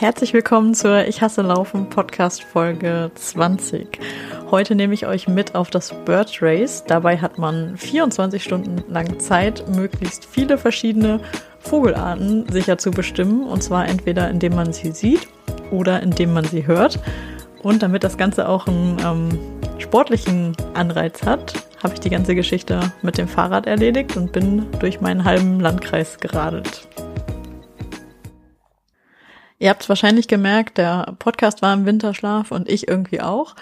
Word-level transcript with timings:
Herzlich 0.00 0.32
willkommen 0.32 0.74
zur 0.74 1.08
Ich 1.08 1.22
hasse 1.22 1.42
Laufen 1.42 1.90
Podcast 1.90 2.44
Folge 2.44 3.10
20. 3.16 3.98
Heute 4.48 4.76
nehme 4.76 4.94
ich 4.94 5.08
euch 5.08 5.26
mit 5.26 5.56
auf 5.56 5.70
das 5.70 5.92
Bird 6.04 6.38
Race. 6.40 6.84
Dabei 6.86 7.18
hat 7.18 7.36
man 7.36 7.76
24 7.76 8.40
Stunden 8.40 8.84
lang 8.88 9.18
Zeit, 9.18 9.64
möglichst 9.74 10.24
viele 10.24 10.56
verschiedene 10.56 11.18
Vogelarten 11.58 12.48
sicher 12.48 12.78
zu 12.78 12.92
bestimmen. 12.92 13.42
Und 13.42 13.64
zwar 13.64 13.88
entweder 13.88 14.30
indem 14.30 14.54
man 14.54 14.72
sie 14.72 14.92
sieht 14.92 15.26
oder 15.72 16.00
indem 16.00 16.32
man 16.32 16.44
sie 16.44 16.64
hört. 16.64 17.00
Und 17.64 17.82
damit 17.82 18.04
das 18.04 18.16
Ganze 18.16 18.48
auch 18.48 18.68
einen 18.68 18.98
ähm, 19.04 19.38
sportlichen 19.80 20.56
Anreiz 20.74 21.24
hat, 21.24 21.54
habe 21.82 21.94
ich 21.94 22.00
die 22.00 22.10
ganze 22.10 22.36
Geschichte 22.36 22.92
mit 23.02 23.18
dem 23.18 23.26
Fahrrad 23.26 23.66
erledigt 23.66 24.16
und 24.16 24.30
bin 24.30 24.66
durch 24.78 25.00
meinen 25.00 25.24
halben 25.24 25.58
Landkreis 25.58 26.20
geradelt. 26.20 26.86
Ihr 29.58 29.70
habt 29.70 29.82
es 29.82 29.88
wahrscheinlich 29.88 30.28
gemerkt, 30.28 30.78
der 30.78 31.14
Podcast 31.18 31.62
war 31.62 31.74
im 31.74 31.84
Winterschlaf 31.84 32.52
und 32.52 32.68
ich 32.68 32.86
irgendwie 32.86 33.20
auch. 33.20 33.56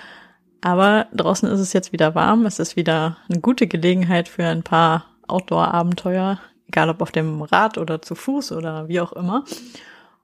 Aber 0.61 1.07
draußen 1.15 1.49
ist 1.49 1.61
es 1.61 1.73
jetzt 1.73 1.93
wieder 1.93 2.15
warm. 2.15 2.45
Es 2.45 2.59
ist 2.59 2.77
wieder 2.77 3.17
eine 3.31 3.41
gute 3.41 3.67
Gelegenheit 3.67 4.29
für 4.29 4.45
ein 4.45 4.63
paar 4.63 5.07
Outdoor-Abenteuer, 5.27 6.39
egal 6.69 6.91
ob 6.91 7.01
auf 7.01 7.13
dem 7.13 7.41
Rad 7.43 7.79
oder 7.79 8.03
zu 8.03 8.15
Fuß 8.15 8.53
oder 8.53 8.89
wie 8.89 9.01
auch 9.01 9.13
immer. 9.13 9.45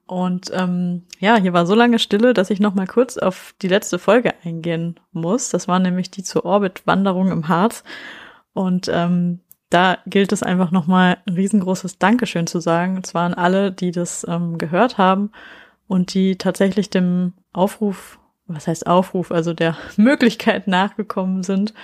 Und 0.07 0.51
ähm, 0.53 1.05
ja, 1.21 1.37
hier 1.37 1.55
war 1.55 1.65
so 1.65 1.75
lange 1.75 1.99
Stille, 1.99 2.35
dass 2.35 2.51
ich 2.51 2.61
noch 2.61 2.75
mal 2.75 2.87
kurz 2.87 3.17
auf 3.17 3.55
die 3.63 3.69
letzte 3.69 3.99
Folge 3.99 4.35
eingehen 4.45 5.01
muss. 5.13 5.49
Das 5.49 5.69
war 5.69 5.79
nämlich 5.79 6.11
die 6.11 6.23
zur 6.23 6.45
Orbit-Wanderung 6.45 7.31
im 7.31 7.49
Harz. 7.49 7.83
Und 8.53 8.89
ähm, 8.93 9.41
da 9.71 9.99
gilt 10.05 10.33
es 10.33 10.43
einfach 10.43 10.71
noch 10.71 10.87
mal 10.87 11.17
ein 11.27 11.33
riesengroßes 11.33 11.99
Dankeschön 11.99 12.47
zu 12.47 12.61
sagen. 12.61 12.97
Und 12.97 13.07
zwar 13.07 13.25
an 13.25 13.35
alle, 13.35 13.73
die 13.73 13.91
das 13.91 14.27
ähm, 14.29 14.59
gehört 14.59 14.99
haben 14.99 15.31
und 15.89 16.15
die 16.15 16.37
tatsächlich 16.37 16.91
dem 16.91 17.35
Aufruf, 17.53 18.19
was 18.47 18.67
heißt 18.67 18.87
Aufruf, 18.87 19.31
also 19.31 19.53
der 19.53 19.77
Möglichkeit 19.97 20.67
nachgekommen 20.67 21.43
sind, 21.43 21.75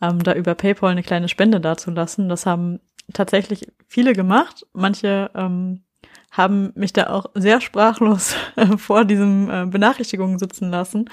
ähm, 0.00 0.22
da 0.22 0.34
über 0.34 0.54
PayPal 0.54 0.90
eine 0.90 1.02
kleine 1.02 1.28
Spende 1.28 1.60
dazulassen. 1.60 2.28
Das 2.28 2.46
haben 2.46 2.80
tatsächlich 3.12 3.68
viele 3.86 4.12
gemacht. 4.12 4.66
Manche 4.72 5.30
ähm, 5.34 5.82
haben 6.30 6.72
mich 6.74 6.92
da 6.92 7.08
auch 7.08 7.26
sehr 7.34 7.60
sprachlos 7.60 8.34
äh, 8.56 8.66
vor 8.78 9.04
diesem 9.04 9.50
äh, 9.50 9.66
Benachrichtigungen 9.66 10.38
sitzen 10.38 10.70
lassen. 10.70 11.08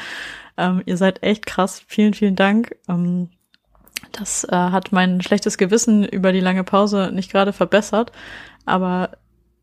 Ähm, 0.57 0.81
ihr 0.85 0.97
seid 0.97 1.23
echt 1.23 1.45
krass. 1.45 1.83
Vielen, 1.87 2.13
vielen 2.13 2.35
Dank. 2.35 2.75
Ähm, 2.87 3.29
das 4.11 4.45
äh, 4.45 4.55
hat 4.55 4.91
mein 4.91 5.21
schlechtes 5.21 5.57
Gewissen 5.57 6.05
über 6.05 6.31
die 6.31 6.39
lange 6.39 6.63
Pause 6.63 7.11
nicht 7.13 7.31
gerade 7.31 7.53
verbessert, 7.53 8.11
aber 8.65 9.17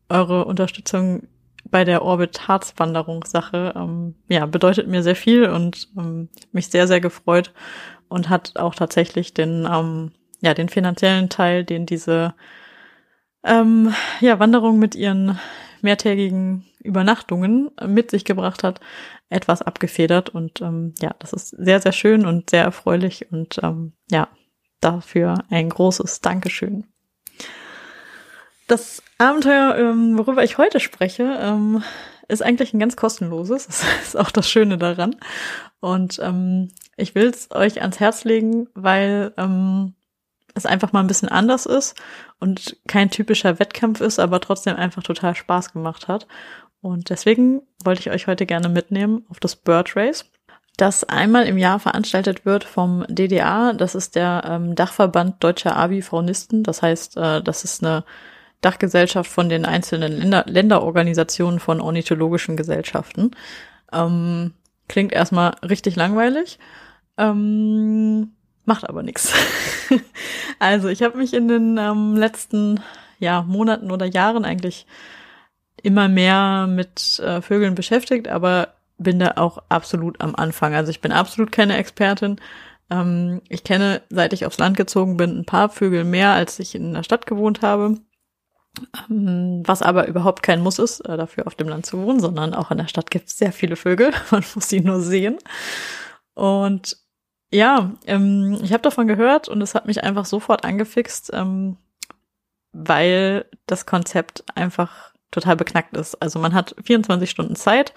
eure 0.09 0.45
Unterstützung 0.45 1.27
bei 1.69 1.83
der 1.83 2.03
Orbit 2.03 2.47
Harz 2.47 2.73
Wanderungssache, 2.77 3.73
ähm, 3.75 4.15
ja, 4.29 4.45
bedeutet 4.45 4.87
mir 4.87 5.03
sehr 5.03 5.15
viel 5.15 5.49
und 5.49 5.89
ähm, 5.97 6.29
mich 6.51 6.67
sehr, 6.67 6.87
sehr 6.87 7.01
gefreut 7.01 7.53
und 8.09 8.29
hat 8.29 8.57
auch 8.57 8.75
tatsächlich 8.75 9.33
den, 9.33 9.67
ähm, 9.71 10.11
ja, 10.41 10.53
den 10.53 10.69
finanziellen 10.69 11.29
Teil, 11.29 11.63
den 11.63 11.85
diese, 11.85 12.33
ähm, 13.43 13.93
ja, 14.21 14.39
Wanderung 14.39 14.79
mit 14.79 14.95
ihren 14.95 15.39
mehrtägigen 15.81 16.65
Übernachtungen 16.83 17.69
mit 17.85 18.11
sich 18.11 18.25
gebracht 18.25 18.63
hat, 18.63 18.79
etwas 19.29 19.61
abgefedert 19.61 20.29
und 20.29 20.61
ähm, 20.61 20.93
ja, 20.99 21.15
das 21.19 21.33
ist 21.33 21.49
sehr, 21.49 21.81
sehr 21.81 21.91
schön 21.91 22.25
und 22.25 22.49
sehr 22.49 22.63
erfreulich 22.63 23.31
und 23.31 23.59
ähm, 23.61 23.93
ja, 24.09 24.29
dafür 24.79 25.43
ein 25.49 25.69
großes 25.69 26.21
Dankeschön. 26.21 26.85
Das 28.67 29.01
Abenteuer, 29.17 29.75
ähm, 29.77 30.17
worüber 30.17 30.43
ich 30.43 30.57
heute 30.57 30.79
spreche, 30.79 31.37
ähm, 31.41 31.83
ist 32.27 32.43
eigentlich 32.43 32.73
ein 32.73 32.79
ganz 32.79 32.97
kostenloses. 32.97 33.67
Das 33.67 33.83
ist 34.03 34.17
auch 34.17 34.29
das 34.31 34.49
Schöne 34.49 34.77
daran. 34.77 35.15
Und 35.79 36.19
ähm, 36.21 36.69
ich 36.97 37.15
will 37.15 37.27
es 37.27 37.49
euch 37.51 37.81
ans 37.81 37.99
Herz 37.99 38.25
legen, 38.25 38.67
weil 38.73 39.33
ähm, 39.37 39.93
es 40.53 40.65
einfach 40.65 40.91
mal 40.91 40.99
ein 40.99 41.07
bisschen 41.07 41.29
anders 41.29 41.65
ist 41.65 41.95
und 42.39 42.77
kein 42.87 43.09
typischer 43.09 43.59
Wettkampf 43.59 44.01
ist, 44.01 44.19
aber 44.19 44.41
trotzdem 44.41 44.75
einfach 44.75 45.03
total 45.03 45.35
Spaß 45.35 45.71
gemacht 45.71 46.07
hat. 46.07 46.27
Und 46.81 47.09
deswegen 47.09 47.61
wollte 47.83 48.01
ich 48.01 48.09
euch 48.09 48.27
heute 48.27 48.45
gerne 48.45 48.69
mitnehmen 48.69 49.25
auf 49.29 49.39
das 49.39 49.55
Bird 49.55 49.95
Race, 49.95 50.25
das 50.75 51.03
einmal 51.03 51.45
im 51.47 51.57
Jahr 51.57 51.79
veranstaltet 51.79 52.45
wird 52.45 52.63
vom 52.63 53.05
DDA. 53.07 53.73
Das 53.73 53.95
ist 53.95 54.15
der 54.15 54.43
ähm, 54.45 54.75
Dachverband 54.75 55.43
Deutscher 55.43 55.75
Abi-Faunisten. 55.75 56.63
Das 56.63 56.81
heißt, 56.81 57.17
äh, 57.17 57.41
das 57.41 57.63
ist 57.63 57.83
eine 57.83 58.03
Dachgesellschaft 58.61 59.29
von 59.29 59.49
den 59.49 59.65
einzelnen 59.65 60.13
Länder 60.17 60.43
Länderorganisationen 60.47 61.59
von 61.59 61.79
ornithologischen 61.81 62.57
Gesellschaften. 62.57 63.31
Ähm, 63.93 64.53
klingt 64.87 65.13
erstmal 65.13 65.55
richtig 65.67 65.95
langweilig, 65.95 66.59
ähm, 67.17 68.31
macht 68.65 68.89
aber 68.89 69.03
nichts. 69.03 69.33
also 70.59 70.87
ich 70.87 71.03
habe 71.03 71.17
mich 71.17 71.33
in 71.33 71.47
den 71.47 71.77
ähm, 71.77 72.15
letzten 72.15 72.81
ja, 73.19 73.43
Monaten 73.43 73.91
oder 73.91 74.05
Jahren 74.05 74.45
eigentlich 74.45 74.85
immer 75.83 76.07
mehr 76.07 76.67
mit 76.67 77.19
äh, 77.19 77.41
Vögeln 77.41 77.75
beschäftigt, 77.75 78.27
aber 78.27 78.73
bin 78.97 79.19
da 79.19 79.33
auch 79.35 79.59
absolut 79.69 80.21
am 80.21 80.35
Anfang. 80.35 80.73
Also 80.73 80.89
ich 80.89 81.01
bin 81.01 81.11
absolut 81.11 81.51
keine 81.51 81.77
Expertin. 81.77 82.37
Ähm, 82.89 83.41
ich 83.49 83.63
kenne, 83.63 84.01
seit 84.09 84.33
ich 84.33 84.45
aufs 84.45 84.57
Land 84.57 84.77
gezogen 84.77 85.17
bin, 85.17 85.39
ein 85.39 85.45
paar 85.45 85.69
Vögel 85.69 86.03
mehr, 86.03 86.31
als 86.31 86.59
ich 86.59 86.75
in 86.75 86.93
der 86.93 87.03
Stadt 87.03 87.25
gewohnt 87.25 87.61
habe. 87.61 87.97
Ähm, 89.09 89.63
was 89.65 89.81
aber 89.81 90.07
überhaupt 90.07 90.43
kein 90.43 90.61
Muss 90.61 90.79
ist, 90.79 91.01
äh, 91.01 91.17
dafür 91.17 91.47
auf 91.47 91.55
dem 91.55 91.67
Land 91.67 91.85
zu 91.85 92.01
wohnen, 92.01 92.19
sondern 92.19 92.53
auch 92.53 92.71
in 92.71 92.77
der 92.77 92.87
Stadt 92.87 93.11
gibt 93.11 93.27
es 93.27 93.37
sehr 93.37 93.51
viele 93.51 93.75
Vögel. 93.75 94.11
Man 94.31 94.43
muss 94.55 94.69
sie 94.69 94.81
nur 94.81 95.01
sehen. 95.01 95.37
Und 96.33 96.97
ja, 97.51 97.93
ähm, 98.05 98.59
ich 98.61 98.73
habe 98.73 98.83
davon 98.83 99.07
gehört 99.07 99.47
und 99.47 99.61
es 99.61 99.73
hat 99.73 99.87
mich 99.87 100.03
einfach 100.03 100.25
sofort 100.25 100.65
angefixt, 100.65 101.31
ähm, 101.33 101.77
weil 102.73 103.45
das 103.65 103.85
Konzept 103.85 104.43
einfach 104.55 105.13
total 105.31 105.55
beknackt 105.55 105.95
ist. 105.97 106.15
Also 106.21 106.39
man 106.39 106.53
hat 106.53 106.75
24 106.83 107.29
Stunden 107.29 107.55
Zeit, 107.55 107.93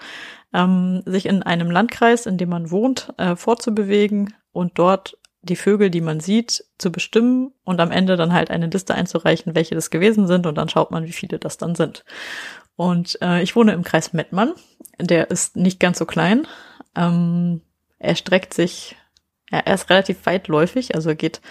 sich 1.05 1.27
in 1.27 1.43
einem 1.43 1.71
Landkreis, 1.71 2.25
in 2.25 2.37
dem 2.37 2.49
man 2.49 2.71
wohnt, 2.71 3.13
äh, 3.15 3.37
fortzubewegen 3.37 4.33
und 4.51 4.77
dort 4.77 5.17
die 5.43 5.55
Vögel, 5.55 5.89
die 5.89 6.01
man 6.01 6.19
sieht, 6.19 6.65
zu 6.77 6.91
bestimmen 6.91 7.51
und 7.63 7.79
am 7.79 7.91
Ende 7.91 8.15
dann 8.15 8.33
halt 8.33 8.51
eine 8.51 8.67
Liste 8.67 8.93
einzureichen, 8.93 9.55
welche 9.55 9.75
das 9.75 9.89
gewesen 9.89 10.27
sind 10.27 10.45
und 10.45 10.55
dann 10.55 10.69
schaut 10.69 10.91
man, 10.91 11.05
wie 11.05 11.11
viele 11.11 11.39
das 11.39 11.57
dann 11.57 11.75
sind. 11.75 12.03
Und 12.75 13.17
äh, 13.21 13.41
ich 13.41 13.55
wohne 13.55 13.73
im 13.73 13.83
Kreis 13.83 14.13
Mettmann. 14.13 14.53
Der 14.99 15.31
ist 15.31 15.55
nicht 15.55 15.79
ganz 15.79 15.97
so 15.97 16.05
klein. 16.05 16.47
Ähm, 16.95 17.61
er 17.97 18.15
streckt 18.15 18.53
sich, 18.53 18.95
er, 19.49 19.67
er 19.67 19.75
ist 19.75 19.89
relativ 19.89 20.25
weitläufig, 20.25 20.95
also 20.95 21.15
geht 21.15 21.41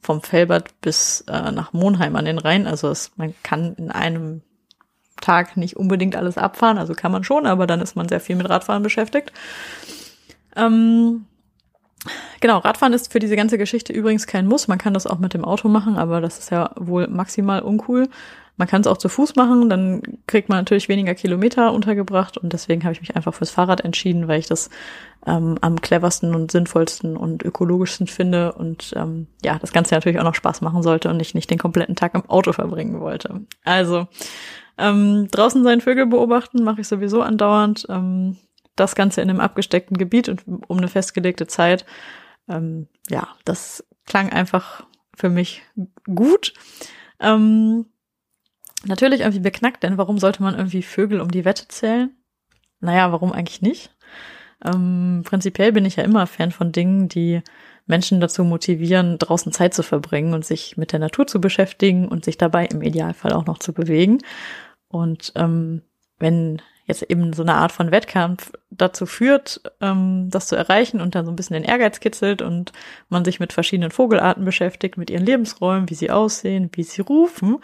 vom 0.00 0.22
Felbert 0.22 0.80
bis 0.80 1.22
äh, 1.28 1.50
nach 1.50 1.72
Monheim 1.72 2.16
an 2.16 2.24
den 2.24 2.38
Rhein. 2.38 2.66
Also 2.66 2.88
es, 2.90 3.12
man 3.16 3.34
kann 3.42 3.74
in 3.74 3.90
einem 3.90 4.42
Tag 5.20 5.56
nicht 5.56 5.76
unbedingt 5.76 6.16
alles 6.16 6.38
abfahren, 6.38 6.78
also 6.78 6.94
kann 6.94 7.12
man 7.12 7.24
schon, 7.24 7.46
aber 7.46 7.66
dann 7.66 7.80
ist 7.80 7.96
man 7.96 8.08
sehr 8.08 8.20
viel 8.20 8.36
mit 8.36 8.48
Radfahren 8.48 8.82
beschäftigt. 8.82 9.32
Ähm, 10.56 11.26
Genau, 12.44 12.58
Radfahren 12.58 12.92
ist 12.92 13.10
für 13.10 13.20
diese 13.20 13.36
ganze 13.36 13.56
Geschichte 13.56 13.94
übrigens 13.94 14.26
kein 14.26 14.46
Muss. 14.46 14.68
Man 14.68 14.76
kann 14.76 14.92
das 14.92 15.06
auch 15.06 15.18
mit 15.18 15.32
dem 15.32 15.46
Auto 15.46 15.66
machen, 15.68 15.96
aber 15.96 16.20
das 16.20 16.38
ist 16.38 16.50
ja 16.50 16.72
wohl 16.76 17.08
maximal 17.08 17.62
uncool. 17.62 18.06
Man 18.58 18.68
kann 18.68 18.82
es 18.82 18.86
auch 18.86 18.98
zu 18.98 19.08
Fuß 19.08 19.34
machen, 19.36 19.70
dann 19.70 20.02
kriegt 20.26 20.50
man 20.50 20.58
natürlich 20.58 20.90
weniger 20.90 21.14
Kilometer 21.14 21.72
untergebracht 21.72 22.36
und 22.36 22.52
deswegen 22.52 22.84
habe 22.84 22.92
ich 22.92 23.00
mich 23.00 23.16
einfach 23.16 23.32
fürs 23.32 23.48
Fahrrad 23.48 23.80
entschieden, 23.80 24.28
weil 24.28 24.40
ich 24.40 24.46
das 24.46 24.68
ähm, 25.26 25.56
am 25.62 25.80
cleversten 25.80 26.34
und 26.34 26.50
sinnvollsten 26.50 27.16
und 27.16 27.42
ökologischsten 27.42 28.08
finde 28.08 28.52
und 28.52 28.92
ähm, 28.94 29.26
ja, 29.42 29.58
das 29.58 29.72
Ganze 29.72 29.94
natürlich 29.94 30.18
auch 30.18 30.24
noch 30.24 30.34
Spaß 30.34 30.60
machen 30.60 30.82
sollte 30.82 31.08
und 31.08 31.20
ich 31.20 31.34
nicht 31.34 31.50
den 31.50 31.56
kompletten 31.56 31.96
Tag 31.96 32.14
im 32.14 32.28
Auto 32.28 32.52
verbringen 32.52 33.00
wollte. 33.00 33.40
Also 33.64 34.06
ähm, 34.76 35.28
draußen 35.30 35.64
seinen 35.64 35.80
Vögel 35.80 36.04
beobachten 36.04 36.62
mache 36.62 36.82
ich 36.82 36.88
sowieso 36.88 37.22
andauernd. 37.22 37.86
Ähm, 37.88 38.36
das 38.76 38.94
Ganze 38.94 39.22
in 39.22 39.30
einem 39.30 39.40
abgesteckten 39.40 39.96
Gebiet 39.96 40.28
und 40.28 40.42
um 40.66 40.76
eine 40.76 40.88
festgelegte 40.88 41.46
Zeit. 41.46 41.86
Ähm, 42.48 42.88
ja, 43.08 43.28
das 43.44 43.84
klang 44.06 44.30
einfach 44.30 44.86
für 45.16 45.30
mich 45.30 45.62
gut. 46.06 46.52
Ähm, 47.20 47.86
natürlich 48.84 49.20
irgendwie 49.20 49.40
beknackt, 49.40 49.82
denn 49.82 49.98
warum 49.98 50.18
sollte 50.18 50.42
man 50.42 50.54
irgendwie 50.54 50.82
Vögel 50.82 51.20
um 51.20 51.30
die 51.30 51.44
Wette 51.44 51.68
zählen? 51.68 52.14
Naja, 52.80 53.12
warum 53.12 53.32
eigentlich 53.32 53.62
nicht? 53.62 53.94
Ähm, 54.64 55.22
prinzipiell 55.24 55.72
bin 55.72 55.84
ich 55.84 55.96
ja 55.96 56.04
immer 56.04 56.26
Fan 56.26 56.50
von 56.50 56.72
Dingen, 56.72 57.08
die 57.08 57.42
Menschen 57.86 58.20
dazu 58.20 58.44
motivieren, 58.44 59.18
draußen 59.18 59.52
Zeit 59.52 59.74
zu 59.74 59.82
verbringen 59.82 60.32
und 60.32 60.44
sich 60.44 60.76
mit 60.76 60.92
der 60.92 61.00
Natur 61.00 61.26
zu 61.26 61.40
beschäftigen 61.40 62.08
und 62.08 62.24
sich 62.24 62.38
dabei 62.38 62.66
im 62.66 62.82
Idealfall 62.82 63.32
auch 63.32 63.46
noch 63.46 63.58
zu 63.58 63.72
bewegen. 63.72 64.18
Und 64.88 65.32
ähm, 65.36 65.82
wenn 66.18 66.62
jetzt 66.86 67.02
eben 67.02 67.32
so 67.32 67.42
eine 67.42 67.54
Art 67.54 67.72
von 67.72 67.90
Wettkampf 67.90 68.52
dazu 68.70 69.06
führt, 69.06 69.62
ähm, 69.80 70.28
das 70.30 70.48
zu 70.48 70.56
erreichen 70.56 71.00
und 71.00 71.14
dann 71.14 71.24
so 71.24 71.32
ein 71.32 71.36
bisschen 71.36 71.54
den 71.54 71.64
Ehrgeiz 71.64 72.00
kitzelt 72.00 72.42
und 72.42 72.72
man 73.08 73.24
sich 73.24 73.40
mit 73.40 73.52
verschiedenen 73.52 73.90
Vogelarten 73.90 74.44
beschäftigt, 74.44 74.96
mit 74.96 75.10
ihren 75.10 75.24
Lebensräumen, 75.24 75.88
wie 75.88 75.94
sie 75.94 76.10
aussehen, 76.10 76.70
wie 76.72 76.82
sie 76.82 77.02
rufen, 77.02 77.58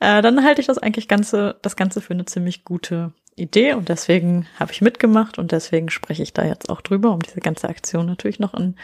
äh, 0.00 0.22
dann 0.22 0.44
halte 0.44 0.60
ich 0.60 0.66
das 0.66 0.78
eigentlich 0.78 1.08
ganze, 1.08 1.56
das 1.62 1.76
Ganze 1.76 2.00
für 2.00 2.14
eine 2.14 2.24
ziemlich 2.24 2.64
gute 2.64 3.12
Idee 3.34 3.74
und 3.74 3.90
deswegen 3.90 4.46
habe 4.58 4.72
ich 4.72 4.80
mitgemacht 4.80 5.38
und 5.38 5.52
deswegen 5.52 5.90
spreche 5.90 6.22
ich 6.22 6.32
da 6.32 6.44
jetzt 6.44 6.70
auch 6.70 6.80
drüber, 6.80 7.12
um 7.12 7.20
diese 7.20 7.40
ganze 7.40 7.68
Aktion 7.68 8.06
natürlich 8.06 8.38
noch 8.38 8.54
ein 8.54 8.76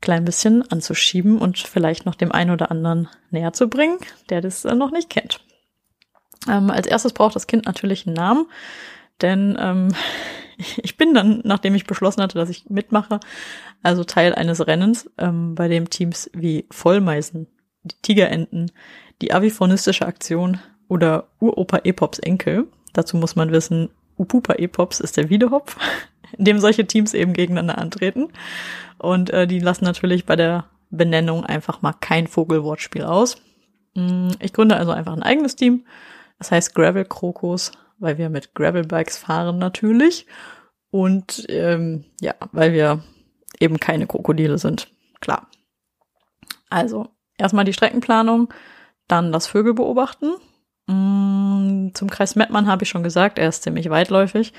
klein 0.00 0.24
bisschen 0.24 0.68
anzuschieben 0.68 1.38
und 1.38 1.58
vielleicht 1.58 2.06
noch 2.06 2.16
dem 2.16 2.32
einen 2.32 2.50
oder 2.50 2.72
anderen 2.72 3.08
näher 3.30 3.52
zu 3.52 3.68
bringen, 3.68 3.98
der 4.28 4.40
das 4.40 4.64
äh, 4.64 4.74
noch 4.74 4.90
nicht 4.90 5.10
kennt. 5.10 5.40
Ähm, 6.48 6.70
als 6.70 6.86
erstes 6.86 7.12
braucht 7.12 7.36
das 7.36 7.46
Kind 7.46 7.66
natürlich 7.66 8.06
einen 8.06 8.16
Namen, 8.16 8.46
denn 9.22 9.56
ähm, 9.60 9.88
ich 10.82 10.96
bin 10.96 11.14
dann, 11.14 11.40
nachdem 11.44 11.74
ich 11.74 11.86
beschlossen 11.86 12.22
hatte, 12.22 12.38
dass 12.38 12.50
ich 12.50 12.68
mitmache, 12.68 13.20
also 13.82 14.04
Teil 14.04 14.34
eines 14.34 14.66
Rennens, 14.66 15.10
ähm, 15.18 15.54
bei 15.54 15.68
dem 15.68 15.90
Teams 15.90 16.30
wie 16.34 16.66
Vollmeisen, 16.70 17.46
die 17.82 17.96
Tigerenten, 18.02 18.70
die 19.22 19.32
aviphonistische 19.32 20.06
Aktion 20.06 20.58
oder 20.88 21.28
Uropa 21.38 21.78
Epops 21.84 22.18
Enkel, 22.18 22.66
dazu 22.92 23.16
muss 23.16 23.36
man 23.36 23.52
wissen, 23.52 23.90
Upupa 24.16 24.54
Epops 24.54 25.00
ist 25.00 25.16
der 25.16 25.30
Wiedehopf, 25.30 25.76
in 26.38 26.44
dem 26.44 26.58
solche 26.58 26.86
Teams 26.86 27.14
eben 27.14 27.32
gegeneinander 27.32 27.78
antreten. 27.78 28.28
Und 28.98 29.30
äh, 29.30 29.46
die 29.46 29.60
lassen 29.60 29.84
natürlich 29.84 30.26
bei 30.26 30.36
der 30.36 30.66
Benennung 30.90 31.46
einfach 31.46 31.80
mal 31.80 31.94
kein 31.94 32.26
Vogelwortspiel 32.26 33.04
aus. 33.04 33.36
Mm, 33.94 34.28
ich 34.40 34.52
gründe 34.52 34.76
also 34.76 34.92
einfach 34.92 35.14
ein 35.14 35.22
eigenes 35.22 35.56
Team. 35.56 35.86
Das 36.38 36.50
heißt 36.50 36.74
Gravel 36.74 37.04
Krokus, 37.04 37.72
weil 38.00 38.18
wir 38.18 38.30
mit 38.30 38.54
Gravelbikes 38.54 39.18
fahren 39.18 39.58
natürlich. 39.58 40.26
Und 40.90 41.46
ähm, 41.48 42.04
ja, 42.20 42.34
weil 42.52 42.72
wir 42.72 43.04
eben 43.60 43.78
keine 43.78 44.06
Krokodile 44.06 44.58
sind. 44.58 44.90
Klar. 45.20 45.48
Also, 46.68 47.08
erstmal 47.38 47.64
die 47.64 47.72
Streckenplanung, 47.72 48.52
dann 49.06 49.32
das 49.32 49.46
Vögel 49.46 49.74
beobachten. 49.74 50.32
Mm, 50.86 51.90
zum 51.94 52.10
Kreis 52.10 52.36
Mettmann 52.36 52.66
habe 52.66 52.82
ich 52.82 52.88
schon 52.88 53.02
gesagt, 53.02 53.38
er 53.38 53.48
ist 53.48 53.62
ziemlich 53.62 53.90
weitläufig. 53.90 54.52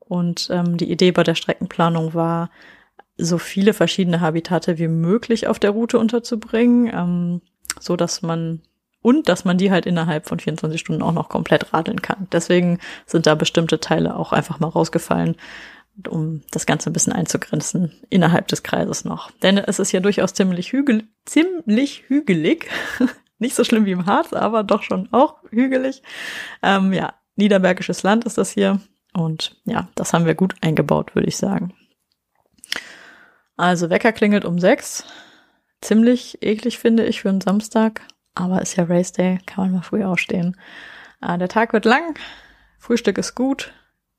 Und 0.00 0.48
ähm, 0.50 0.76
die 0.76 0.90
Idee 0.90 1.12
bei 1.12 1.22
der 1.22 1.34
Streckenplanung 1.34 2.12
war, 2.12 2.50
so 3.16 3.38
viele 3.38 3.72
verschiedene 3.72 4.20
Habitate 4.20 4.78
wie 4.78 4.88
möglich 4.88 5.46
auf 5.46 5.58
der 5.58 5.70
Route 5.70 5.98
unterzubringen, 5.98 6.90
ähm, 6.92 7.40
so 7.78 7.96
dass 7.96 8.22
man 8.22 8.62
und 9.02 9.28
dass 9.28 9.44
man 9.44 9.58
die 9.58 9.70
halt 9.70 9.84
innerhalb 9.84 10.26
von 10.26 10.38
24 10.38 10.80
Stunden 10.80 11.02
auch 11.02 11.12
noch 11.12 11.28
komplett 11.28 11.74
radeln 11.74 12.00
kann. 12.00 12.28
Deswegen 12.32 12.78
sind 13.04 13.26
da 13.26 13.34
bestimmte 13.34 13.80
Teile 13.80 14.16
auch 14.16 14.32
einfach 14.32 14.60
mal 14.60 14.68
rausgefallen, 14.68 15.36
um 16.08 16.42
das 16.50 16.66
Ganze 16.66 16.88
ein 16.88 16.92
bisschen 16.92 17.12
einzugrenzen 17.12 17.92
innerhalb 18.08 18.48
des 18.48 18.62
Kreises 18.62 19.04
noch. 19.04 19.30
Denn 19.42 19.58
es 19.58 19.78
ist 19.78 19.92
ja 19.92 20.00
durchaus 20.00 20.32
ziemlich, 20.32 20.72
hügel 20.72 21.04
ziemlich 21.26 22.04
hügelig. 22.08 22.70
Nicht 23.38 23.56
so 23.56 23.64
schlimm 23.64 23.84
wie 23.84 23.92
im 23.92 24.06
Harz, 24.06 24.32
aber 24.32 24.62
doch 24.62 24.82
schon 24.82 25.08
auch 25.12 25.42
hügelig. 25.50 26.02
Ähm, 26.62 26.92
ja, 26.92 27.14
niederbergisches 27.34 28.04
Land 28.04 28.24
ist 28.24 28.38
das 28.38 28.52
hier. 28.52 28.80
Und 29.14 29.60
ja, 29.64 29.88
das 29.96 30.12
haben 30.12 30.26
wir 30.26 30.34
gut 30.34 30.54
eingebaut, 30.60 31.14
würde 31.14 31.28
ich 31.28 31.36
sagen. 31.36 31.74
Also 33.56 33.90
Wecker 33.90 34.12
klingelt 34.12 34.44
um 34.44 34.58
sechs. 34.58 35.04
Ziemlich 35.80 36.42
eklig 36.42 36.78
finde 36.78 37.04
ich 37.04 37.20
für 37.20 37.28
einen 37.28 37.40
Samstag. 37.40 38.02
Aber 38.34 38.62
ist 38.62 38.76
ja 38.76 38.84
Race 38.84 39.12
Day, 39.12 39.38
kann 39.46 39.64
man 39.64 39.74
mal 39.74 39.82
früh 39.82 40.04
aufstehen. 40.04 40.56
Äh, 41.20 41.38
der 41.38 41.48
Tag 41.48 41.72
wird 41.72 41.84
lang. 41.84 42.18
Frühstück 42.78 43.18
ist 43.18 43.34
gut. 43.34 43.72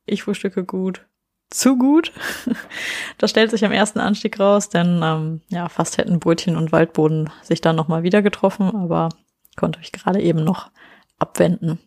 Ich 0.06 0.22
frühstücke 0.22 0.64
gut. 0.64 1.06
Zu 1.50 1.76
gut. 1.76 2.12
das 3.18 3.30
stellt 3.30 3.50
sich 3.50 3.64
am 3.64 3.72
ersten 3.72 4.00
Anstieg 4.00 4.38
raus, 4.40 4.68
denn 4.68 5.00
ähm, 5.02 5.42
ja, 5.48 5.68
fast 5.68 5.98
hätten 5.98 6.20
Brötchen 6.20 6.56
und 6.56 6.72
Waldboden 6.72 7.30
sich 7.42 7.60
dann 7.60 7.76
nochmal 7.76 8.02
wieder 8.02 8.22
getroffen, 8.22 8.74
aber 8.74 9.10
konnte 9.56 9.80
ich 9.82 9.92
gerade 9.92 10.20
eben 10.20 10.42
noch 10.42 10.70
abwenden. 11.18 11.78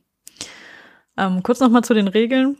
Ähm, 1.18 1.44
kurz 1.44 1.60
nochmal 1.60 1.84
zu 1.84 1.94
den 1.94 2.08
Regeln. 2.08 2.58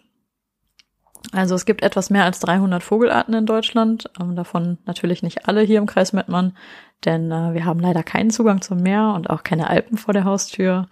Also 1.32 1.56
es 1.56 1.66
gibt 1.66 1.84
etwas 1.84 2.10
mehr 2.10 2.24
als 2.24 2.40
300 2.40 2.84
Vogelarten 2.84 3.34
in 3.34 3.46
Deutschland, 3.46 4.10
ähm, 4.20 4.36
davon 4.36 4.78
natürlich 4.86 5.24
nicht 5.24 5.48
alle 5.48 5.62
hier 5.62 5.78
im 5.78 5.86
Kreis 5.86 6.14
Mettmann, 6.14 6.56
denn 7.06 7.32
äh, 7.32 7.54
wir 7.54 7.66
haben 7.66 7.80
leider 7.80 8.04
keinen 8.04 8.30
Zugang 8.30 8.62
zum 8.62 8.80
Meer 8.80 9.14
und 9.16 9.30
auch 9.30 9.44
keine 9.44 9.70
Alpen 9.70 9.98
vor 9.98 10.14
der 10.14 10.24
Haustür. 10.24 10.88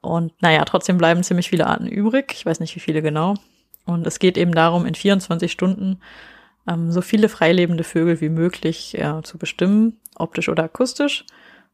Und 0.00 0.32
naja, 0.42 0.64
trotzdem 0.64 0.98
bleiben 0.98 1.22
ziemlich 1.22 1.48
viele 1.48 1.66
Arten 1.66 1.86
übrig. 1.86 2.32
Ich 2.32 2.46
weiß 2.46 2.60
nicht, 2.60 2.74
wie 2.76 2.80
viele 2.80 3.02
genau. 3.02 3.34
Und 3.84 4.06
es 4.06 4.18
geht 4.18 4.36
eben 4.36 4.52
darum, 4.52 4.86
in 4.86 4.94
24 4.94 5.50
Stunden 5.50 6.00
ähm, 6.68 6.90
so 6.90 7.00
viele 7.00 7.28
freilebende 7.28 7.84
Vögel 7.84 8.20
wie 8.20 8.28
möglich 8.28 8.98
äh, 8.98 9.22
zu 9.22 9.38
bestimmen, 9.38 10.00
optisch 10.16 10.48
oder 10.48 10.64
akustisch. 10.64 11.24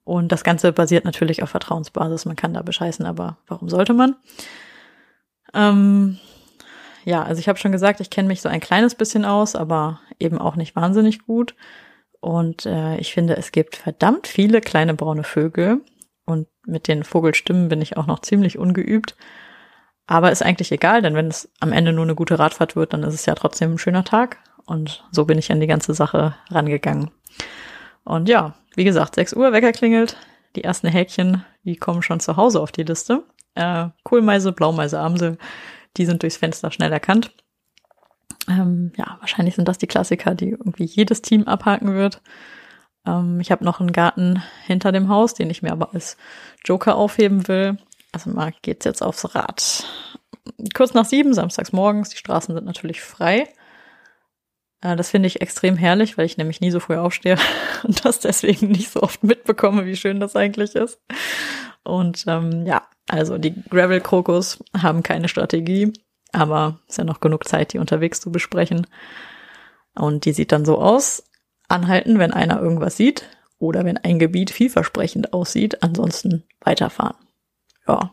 Und 0.05 0.33
das 0.33 0.45
Ganze 0.45 0.73
basiert 0.73 1.05
natürlich 1.05 1.43
auf 1.43 1.51
Vertrauensbasis. 1.51 2.25
Man 2.25 2.37
kann 2.37 2.55
da 2.55 2.63
bescheißen, 2.63 3.07
aber 3.07 3.39
warum 3.47 3.69
sollte 3.69 3.95
man? 3.95 4.17
Ähm, 5.55 6.19
ja, 7.05 7.23
also 7.23 7.39
ich 7.39 7.49
habe 7.49 7.59
schon 7.59 7.73
gesagt, 7.73 8.01
ich 8.01 8.11
kenne 8.11 8.29
mich 8.29 8.43
so 8.43 8.49
ein 8.49 8.61
kleines 8.61 8.95
bisschen 8.95 9.25
aus, 9.25 9.57
aber 9.57 10.01
eben 10.19 10.39
auch 10.39 10.57
nicht 10.57 10.77
wahnsinnig 10.77 11.25
gut. 11.25 11.55
Und 12.23 12.67
äh, 12.67 12.99
ich 12.99 13.13
finde, 13.13 13.37
es 13.37 13.51
gibt 13.51 13.75
verdammt 13.75 14.29
viele 14.29 14.61
kleine 14.61 14.95
braune 14.95 15.25
Vögel. 15.25 15.81
Und 16.25 16.47
mit 16.65 16.87
den 16.87 17.03
Vogelstimmen 17.03 17.69
bin 17.69 17.83
ich 17.83 17.97
auch 17.97 18.07
noch 18.07 18.21
ziemlich 18.21 18.59
ungeübt. 18.59 19.17
Aber 20.07 20.31
ist 20.31 20.43
eigentlich 20.43 20.71
egal, 20.71 21.03
denn 21.03 21.17
wenn 21.17 21.27
es 21.27 21.51
am 21.59 21.73
Ende 21.73 21.93
nur 21.93 22.05
eine 22.05 22.15
gute 22.15 22.39
Radfahrt 22.39 22.77
wird, 22.77 22.93
dann 22.93 23.03
ist 23.03 23.15
es 23.15 23.27
ja 23.27 23.35
trotzdem 23.35 23.73
ein 23.73 23.79
schöner 23.79 24.05
Tag. 24.05 24.39
Und 24.65 25.05
so 25.11 25.25
bin 25.25 25.37
ich 25.37 25.51
an 25.51 25.59
die 25.59 25.67
ganze 25.67 25.95
Sache 25.95 26.37
rangegangen. 26.49 27.11
Und 28.05 28.29
ja, 28.29 28.55
wie 28.77 28.85
gesagt, 28.85 29.17
6 29.17 29.35
Uhr, 29.35 29.53
Wecker 29.53 29.73
klingelt. 29.73 30.17
Die 30.55 30.63
ersten 30.63 30.87
Häkchen, 30.87 31.45
die 31.65 31.77
kommen 31.77 32.03
schon 32.03 32.21
zu 32.21 32.37
Hause 32.37 32.61
auf 32.61 32.71
die 32.71 32.85
Liste. 32.85 33.25
Äh, 33.57 33.89
Kohlmeise, 34.05 34.53
Blaumeise, 34.53 35.01
Amsel, 35.01 35.39
die 35.97 36.07
sind 36.07 36.23
durchs 36.23 36.37
Fenster 36.37 36.71
schnell 36.71 36.93
erkannt. 36.93 37.35
Ähm, 38.49 38.93
ja, 38.97 39.17
wahrscheinlich 39.21 39.55
sind 39.55 39.69
das 39.69 39.79
die 39.79 39.87
Klassiker, 39.87 40.35
die 40.35 40.51
irgendwie 40.51 40.85
jedes 40.85 41.23
Team 41.23 41.45
abhaken 41.45 41.95
wird. 41.95 42.21
Ähm, 43.07 43.41
ich 43.41 43.51
habe 43.51 43.65
noch 43.65 43.81
einen 43.81 43.93
Garten 43.93 44.43
hinter 44.65 44.93
dem 44.93 45.09
Haus, 45.09 45.35
den 45.35 45.51
ich 45.51 45.63
mir 45.63 45.73
aber 45.73 45.95
als 45.95 46.17
Joker 46.65 46.97
aufheben 46.97 47.49
will. 47.49 47.79
Also 48.13 48.31
mal 48.31 48.53
geht's 48.63 48.85
jetzt 48.85 49.03
aufs 49.03 49.35
Rad. 49.35 49.85
Kurz 50.75 50.95
nach 50.95 51.05
sieben, 51.05 51.35
samstags 51.35 51.73
morgens, 51.73 52.11
die 52.11 52.17
Straßen 52.17 52.55
sind 52.55 52.65
natürlich 52.65 53.01
frei. 53.01 53.49
Äh, 54.81 54.97
das 54.97 55.11
finde 55.11 55.29
ich 55.29 55.41
extrem 55.41 55.77
herrlich, 55.77 56.19
weil 56.19 56.27
ich 56.27 56.37
nämlich 56.37 56.61
nie 56.61 56.71
so 56.71 56.81
früh 56.81 56.97
aufstehe 56.97 57.39
und 57.85 58.05
das 58.05 58.21
deswegen 58.21 58.69
nicht 58.69 58.91
so 58.91 59.03
oft 59.03 59.23
mitbekomme, 59.25 59.87
wie 59.87 59.97
schön 59.97 60.21
das 60.21 60.37
eigentlich 60.37 60.75
ist. 60.75 61.01
Und 61.85 62.25
ähm, 62.29 62.67
ja, 62.67 62.83
also 63.09 63.39
die 63.39 63.55
Gravel-Krokus 63.69 64.63
haben 64.77 65.03
keine 65.03 65.29
Strategie, 65.29 65.93
aber 66.33 66.81
ist 66.89 66.99
ja 66.99 67.05
noch 67.05 67.21
genug 67.21 67.47
Zeit, 67.47 67.73
die 67.73 67.79
unterwegs 67.79 68.21
zu 68.21 68.33
besprechen. 68.33 68.87
Und 69.95 70.25
die 70.25 70.33
sieht 70.33 70.53
dann 70.53 70.65
so 70.65 70.79
aus. 70.79 71.25
Anhalten, 71.69 72.19
wenn 72.19 72.33
einer 72.33 72.61
irgendwas 72.61 72.97
sieht 72.97 73.25
oder 73.59 73.85
wenn 73.85 73.97
ein 73.97 74.19
Gebiet 74.19 74.51
vielversprechend 74.51 75.33
aussieht, 75.33 75.83
ansonsten 75.83 76.45
weiterfahren. 76.61 77.17
Ja. 77.87 78.13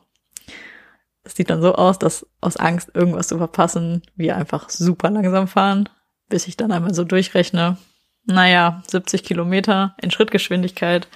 Es 1.23 1.35
sieht 1.35 1.49
dann 1.49 1.61
so 1.61 1.75
aus, 1.75 1.99
dass 1.99 2.25
aus 2.39 2.55
Angst, 2.55 2.91
irgendwas 2.93 3.27
zu 3.27 3.37
verpassen, 3.37 4.03
wir 4.15 4.37
einfach 4.37 4.69
super 4.69 5.09
langsam 5.09 5.47
fahren, 5.47 5.89
bis 6.29 6.47
ich 6.47 6.55
dann 6.55 6.71
einmal 6.71 6.93
so 6.93 7.03
durchrechne. 7.03 7.77
Naja, 8.25 8.81
70 8.87 9.23
Kilometer 9.23 9.95
in 10.01 10.11
Schrittgeschwindigkeit 10.11 11.07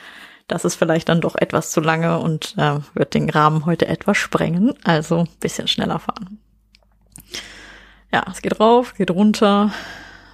das 0.48 0.66
ist 0.66 0.76
vielleicht 0.76 1.10
dann 1.10 1.22
doch 1.22 1.36
etwas 1.36 1.72
zu 1.72 1.82
lange 1.82 2.20
und 2.20 2.56
äh, 2.58 2.80
wird 2.94 3.14
den 3.14 3.30
Rahmen 3.30 3.66
heute 3.66 3.88
etwas 3.88 4.18
sprengen, 4.18 4.74
also 4.84 5.26
bisschen 5.40 5.68
schneller 5.68 6.00
fahren. 6.00 6.40
Ja, 8.14 8.24
es 8.32 8.44
geht 8.44 8.60
rauf, 8.60 8.94
geht 8.94 9.10
runter, 9.10 9.72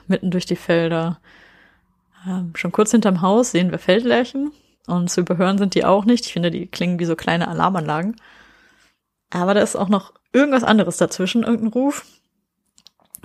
mitten 0.07 0.31
durch 0.31 0.45
die 0.45 0.57
Felder. 0.57 1.21
Ähm, 2.27 2.51
schon 2.55 2.73
kurz 2.73 2.91
hinterm 2.91 3.21
Haus 3.21 3.51
sehen 3.51 3.71
wir 3.71 3.79
Feldlärchen 3.79 4.51
und 4.87 5.09
zu 5.09 5.21
überhören 5.21 5.57
sind 5.57 5.75
die 5.75 5.85
auch 5.85 6.03
nicht. 6.03 6.25
Ich 6.25 6.33
finde, 6.33 6.51
die 6.51 6.67
klingen 6.67 6.99
wie 6.99 7.05
so 7.05 7.15
kleine 7.15 7.47
Alarmanlagen. 7.47 8.17
Aber 9.29 9.53
da 9.53 9.61
ist 9.61 9.77
auch 9.77 9.87
noch 9.87 10.13
irgendwas 10.33 10.65
anderes 10.65 10.97
dazwischen, 10.97 11.43
irgendein 11.43 11.69
Ruf. 11.69 12.05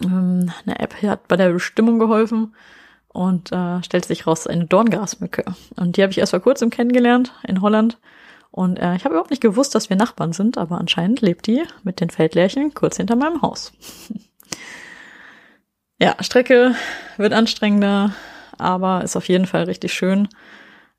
Ähm, 0.00 0.52
eine 0.64 0.78
App 0.78 1.02
hat 1.02 1.26
bei 1.26 1.36
der 1.36 1.52
Bestimmung 1.52 1.98
geholfen 1.98 2.54
und 3.08 3.50
äh, 3.50 3.82
stellt 3.82 4.04
sich 4.04 4.24
raus, 4.28 4.46
eine 4.46 4.66
Dorngrasmücke. 4.66 5.44
Und 5.74 5.96
die 5.96 6.02
habe 6.02 6.12
ich 6.12 6.18
erst 6.18 6.30
vor 6.30 6.38
kurzem 6.38 6.70
kennengelernt 6.70 7.32
in 7.42 7.60
Holland. 7.60 7.98
Und 8.52 8.78
äh, 8.78 8.94
ich 8.94 9.04
habe 9.04 9.14
überhaupt 9.14 9.30
nicht 9.30 9.42
gewusst, 9.42 9.74
dass 9.74 9.90
wir 9.90 9.96
Nachbarn 9.96 10.32
sind, 10.32 10.58
aber 10.58 10.78
anscheinend 10.78 11.22
lebt 11.22 11.48
die 11.48 11.64
mit 11.82 12.00
den 12.00 12.10
Feldlärchen 12.10 12.72
kurz 12.72 12.98
hinter 12.98 13.16
meinem 13.16 13.42
Haus. 13.42 13.72
ja, 16.00 16.16
Strecke 16.20 16.74
wird 17.16 17.32
anstrengender, 17.32 18.12
aber 18.58 19.02
ist 19.02 19.16
auf 19.16 19.28
jeden 19.28 19.46
Fall 19.46 19.64
richtig 19.64 19.92
schön. 19.92 20.28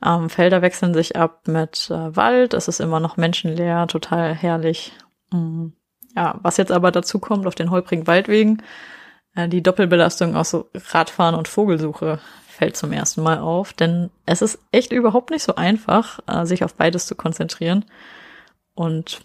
Ähm, 0.04 0.30
Felder 0.30 0.62
wechseln 0.62 0.94
sich 0.94 1.16
ab 1.16 1.48
mit 1.48 1.90
äh, 1.90 2.16
Wald, 2.16 2.54
es 2.54 2.68
ist 2.68 2.80
immer 2.80 3.00
noch 3.00 3.18
menschenleer, 3.18 3.88
total 3.88 4.34
herrlich. 4.34 4.94
Mhm. 5.32 5.74
Ja, 6.16 6.40
was 6.42 6.58
jetzt 6.58 6.72
aber 6.72 6.92
dazu 6.92 7.20
kommt 7.20 7.46
auf 7.46 7.56
den 7.56 7.72
holprigen 7.72 8.08
Waldwegen, 8.08 8.62
äh, 9.36 9.48
die 9.48 9.64
Doppelbelastung 9.64 10.36
aus 10.36 10.56
Radfahren 10.74 11.36
und 11.36 11.48
Vogelsuche 11.48 12.20
fällt 12.48 12.78
zum 12.78 12.94
ersten 12.94 13.22
Mal 13.22 13.40
auf, 13.40 13.74
denn 13.74 14.10
es 14.26 14.42
ist 14.42 14.60
echt 14.72 14.94
überhaupt 14.94 15.30
nicht 15.30 15.44
so 15.44 15.56
einfach, 15.56 16.20
äh, 16.28 16.46
sich 16.46 16.64
auf 16.64 16.76
beides 16.76 17.06
zu 17.06 17.16
konzentrieren. 17.16 17.86
Und 18.74 19.20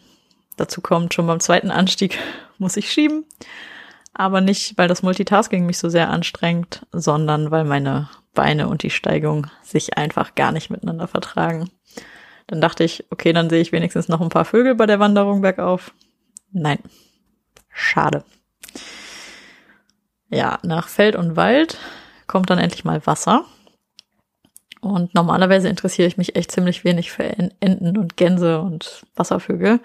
dazu 0.56 0.80
kommt 0.80 1.14
schon 1.14 1.26
beim 1.26 1.40
zweiten 1.40 1.70
Anstieg 1.70 2.18
muss 2.58 2.76
ich 2.76 2.90
schieben. 2.90 3.24
Aber 4.12 4.40
nicht, 4.40 4.76
weil 4.76 4.88
das 4.88 5.02
Multitasking 5.02 5.66
mich 5.66 5.78
so 5.78 5.88
sehr 5.88 6.10
anstrengt, 6.10 6.86
sondern 6.92 7.50
weil 7.50 7.64
meine 7.64 8.08
Beine 8.34 8.68
und 8.68 8.82
die 8.82 8.90
Steigung 8.90 9.46
sich 9.62 9.96
einfach 9.96 10.34
gar 10.34 10.52
nicht 10.52 10.70
miteinander 10.70 11.08
vertragen. 11.08 11.70
Dann 12.46 12.60
dachte 12.60 12.84
ich, 12.84 13.04
okay, 13.10 13.32
dann 13.32 13.48
sehe 13.48 13.60
ich 13.60 13.72
wenigstens 13.72 14.08
noch 14.08 14.20
ein 14.20 14.28
paar 14.28 14.44
Vögel 14.44 14.74
bei 14.74 14.86
der 14.86 14.98
Wanderung 15.00 15.40
bergauf. 15.40 15.94
Nein, 16.52 16.78
schade. 17.68 18.24
Ja, 20.28 20.58
nach 20.62 20.88
Feld 20.88 21.16
und 21.16 21.36
Wald 21.36 21.78
kommt 22.26 22.50
dann 22.50 22.58
endlich 22.58 22.84
mal 22.84 23.04
Wasser. 23.06 23.44
Und 24.80 25.14
normalerweise 25.14 25.68
interessiere 25.68 26.08
ich 26.08 26.16
mich 26.16 26.36
echt 26.36 26.50
ziemlich 26.52 26.84
wenig 26.84 27.12
für 27.12 27.24
Enten 27.24 27.98
und 27.98 28.16
Gänse 28.16 28.60
und 28.60 29.04
Wasservögel. 29.14 29.80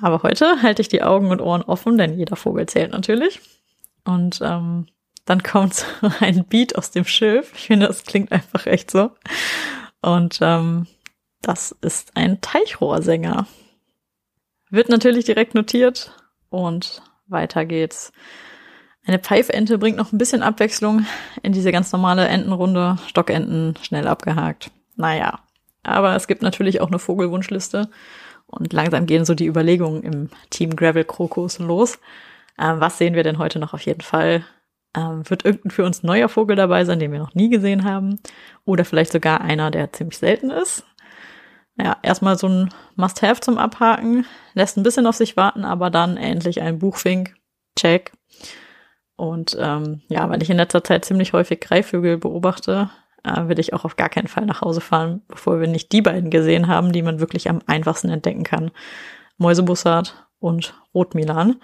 Aber 0.00 0.22
heute 0.22 0.62
halte 0.62 0.82
ich 0.82 0.88
die 0.88 1.02
Augen 1.02 1.30
und 1.30 1.40
Ohren 1.40 1.62
offen, 1.62 1.98
denn 1.98 2.18
jeder 2.18 2.36
Vogel 2.36 2.66
zählt 2.66 2.92
natürlich. 2.92 3.40
Und 4.04 4.40
ähm, 4.42 4.86
dann 5.24 5.42
kommt 5.42 5.74
so 5.74 5.86
ein 6.20 6.44
Beat 6.44 6.76
aus 6.76 6.90
dem 6.90 7.04
Schilf. 7.04 7.52
Ich 7.54 7.66
finde, 7.66 7.86
das 7.86 8.04
klingt 8.04 8.32
einfach 8.32 8.66
echt 8.66 8.90
so. 8.90 9.10
Und 10.02 10.38
ähm, 10.42 10.86
das 11.42 11.72
ist 11.80 12.16
ein 12.16 12.40
Teichrohrsänger. 12.40 13.46
Wird 14.70 14.88
natürlich 14.88 15.24
direkt 15.24 15.54
notiert 15.54 16.12
und 16.50 17.02
weiter 17.26 17.64
geht's. 17.64 18.12
Eine 19.06 19.18
Pfeifente 19.18 19.78
bringt 19.78 19.98
noch 19.98 20.12
ein 20.12 20.18
bisschen 20.18 20.42
Abwechslung 20.42 21.06
in 21.42 21.52
diese 21.52 21.72
ganz 21.72 21.92
normale 21.92 22.26
Entenrunde. 22.26 22.96
Stockenten 23.06 23.76
schnell 23.82 24.06
abgehakt. 24.06 24.70
Naja, 24.96 25.40
aber 25.82 26.16
es 26.16 26.26
gibt 26.26 26.42
natürlich 26.42 26.80
auch 26.80 26.88
eine 26.88 26.98
Vogelwunschliste 26.98 27.90
und 28.58 28.72
langsam 28.72 29.06
gehen 29.06 29.24
so 29.24 29.34
die 29.34 29.46
Überlegungen 29.46 30.02
im 30.02 30.30
Team 30.50 30.76
Gravel 30.76 31.04
Krokus 31.04 31.58
los. 31.58 31.98
Ähm, 32.58 32.80
was 32.80 32.98
sehen 32.98 33.14
wir 33.14 33.22
denn 33.22 33.38
heute 33.38 33.58
noch 33.58 33.74
auf 33.74 33.82
jeden 33.82 34.00
Fall? 34.00 34.44
Ähm, 34.96 35.28
wird 35.28 35.44
irgendein 35.44 35.70
für 35.70 35.84
uns 35.84 36.02
neuer 36.02 36.28
Vogel 36.28 36.56
dabei 36.56 36.84
sein, 36.84 36.98
den 36.98 37.12
wir 37.12 37.18
noch 37.18 37.34
nie 37.34 37.50
gesehen 37.50 37.84
haben? 37.84 38.20
Oder 38.64 38.84
vielleicht 38.84 39.12
sogar 39.12 39.40
einer, 39.40 39.70
der 39.70 39.92
ziemlich 39.92 40.18
selten 40.18 40.50
ist? 40.50 40.84
Ja, 41.76 41.96
erstmal 42.02 42.38
so 42.38 42.48
ein 42.48 42.68
Must-Have 42.94 43.40
zum 43.40 43.58
Abhaken. 43.58 44.26
Lässt 44.54 44.76
ein 44.76 44.84
bisschen 44.84 45.06
auf 45.06 45.16
sich 45.16 45.36
warten, 45.36 45.64
aber 45.64 45.90
dann 45.90 46.16
endlich 46.16 46.62
ein 46.62 46.78
Buchfink. 46.78 47.34
Check. 47.76 48.12
Und 49.16 49.56
ähm, 49.60 50.02
ja, 50.08 50.28
weil 50.28 50.42
ich 50.42 50.50
in 50.50 50.56
letzter 50.56 50.84
Zeit 50.84 51.04
ziemlich 51.04 51.32
häufig 51.32 51.60
Greifvögel 51.60 52.18
beobachte, 52.18 52.90
äh, 53.24 53.48
will 53.48 53.58
ich 53.58 53.72
auch 53.72 53.84
auf 53.84 53.96
gar 53.96 54.08
keinen 54.08 54.28
Fall 54.28 54.46
nach 54.46 54.60
Hause 54.60 54.80
fahren, 54.80 55.22
bevor 55.28 55.60
wir 55.60 55.66
nicht 55.66 55.92
die 55.92 56.02
beiden 56.02 56.30
gesehen 56.30 56.68
haben, 56.68 56.92
die 56.92 57.02
man 57.02 57.20
wirklich 57.20 57.48
am 57.48 57.60
einfachsten 57.66 58.10
entdecken 58.10 58.44
kann. 58.44 58.70
Mäusebussard 59.38 60.26
und 60.38 60.74
Rotmilan. 60.94 61.56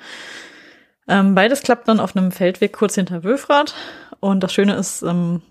Ähm, 1.07 1.35
beides 1.35 1.63
klappt 1.63 1.89
dann 1.89 2.01
auf 2.01 2.17
einem 2.17 2.33
Feldweg 2.33 2.73
kurz 2.73 2.95
hinter 2.95 3.25
Wülfrath. 3.25 3.75
Und 4.21 4.43
das 4.43 4.53
Schöne 4.53 4.75
ist, 4.75 5.03
ähm, 5.03 5.43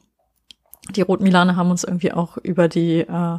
die 0.89 1.01
Rotmilane 1.01 1.55
haben 1.55 1.69
uns 1.69 1.83
irgendwie 1.83 2.11
auch 2.11 2.37
über 2.37 2.67
die 2.67 3.01
äh, 3.01 3.37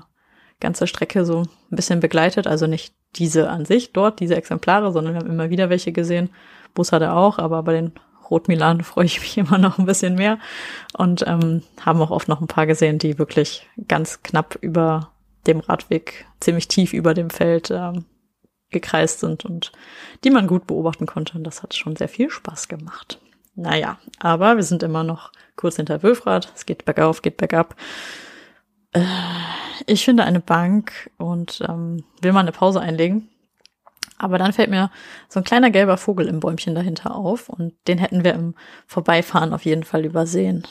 ganze 0.60 0.86
Strecke 0.86 1.24
so 1.24 1.40
ein 1.40 1.76
bisschen 1.76 2.00
begleitet. 2.00 2.46
Also 2.46 2.66
nicht 2.66 2.94
diese 3.16 3.50
an 3.50 3.64
sich 3.64 3.92
dort, 3.92 4.20
diese 4.20 4.36
Exemplare, 4.36 4.92
sondern 4.92 5.14
wir 5.14 5.20
haben 5.20 5.30
immer 5.30 5.50
wieder 5.50 5.70
welche 5.70 5.92
gesehen. 5.92 6.30
Bus 6.74 6.92
hat 6.92 7.02
er 7.02 7.16
auch, 7.16 7.38
aber 7.38 7.62
bei 7.62 7.72
den 7.72 7.92
Rotmilan 8.30 8.82
freue 8.82 9.06
ich 9.06 9.20
mich 9.20 9.36
immer 9.38 9.58
noch 9.58 9.78
ein 9.78 9.86
bisschen 9.86 10.14
mehr. 10.14 10.38
Und 10.96 11.24
ähm, 11.26 11.62
haben 11.80 12.00
auch 12.00 12.10
oft 12.10 12.28
noch 12.28 12.40
ein 12.40 12.46
paar 12.46 12.66
gesehen, 12.66 12.98
die 12.98 13.18
wirklich 13.18 13.68
ganz 13.88 14.22
knapp 14.22 14.58
über 14.60 15.12
dem 15.46 15.60
Radweg, 15.60 16.26
ziemlich 16.40 16.68
tief 16.68 16.92
über 16.92 17.14
dem 17.14 17.30
Feld 17.30 17.70
ähm, 17.70 18.04
gekreist 18.70 19.20
sind 19.20 19.44
und 19.44 19.72
die 20.22 20.30
man 20.30 20.46
gut 20.46 20.66
beobachten 20.66 21.06
konnte. 21.06 21.36
Und 21.36 21.44
das 21.44 21.62
hat 21.62 21.74
schon 21.74 21.96
sehr 21.96 22.08
viel 22.08 22.30
Spaß 22.30 22.68
gemacht. 22.68 23.20
Naja, 23.54 23.98
aber 24.18 24.56
wir 24.56 24.62
sind 24.62 24.82
immer 24.82 25.02
noch 25.02 25.32
kurz 25.56 25.76
hinter 25.76 26.02
Wülfrath. 26.02 26.52
Es 26.54 26.66
geht 26.66 26.84
bergauf, 26.84 27.22
geht 27.22 27.36
bergab. 27.36 27.74
Äh, 28.92 29.04
ich 29.86 30.04
finde 30.04 30.24
eine 30.24 30.40
Bank 30.40 31.10
und 31.18 31.62
ähm, 31.68 32.04
will 32.20 32.32
mal 32.32 32.40
eine 32.40 32.52
Pause 32.52 32.80
einlegen. 32.80 33.28
Aber 34.20 34.36
dann 34.36 34.52
fällt 34.52 34.68
mir 34.68 34.90
so 35.28 35.40
ein 35.40 35.44
kleiner 35.44 35.70
gelber 35.70 35.96
Vogel 35.96 36.28
im 36.28 36.40
Bäumchen 36.40 36.74
dahinter 36.74 37.14
auf 37.14 37.48
und 37.48 37.72
den 37.88 37.96
hätten 37.96 38.22
wir 38.22 38.34
im 38.34 38.54
Vorbeifahren 38.86 39.54
auf 39.54 39.64
jeden 39.64 39.82
Fall 39.82 40.04
übersehen. 40.04 40.66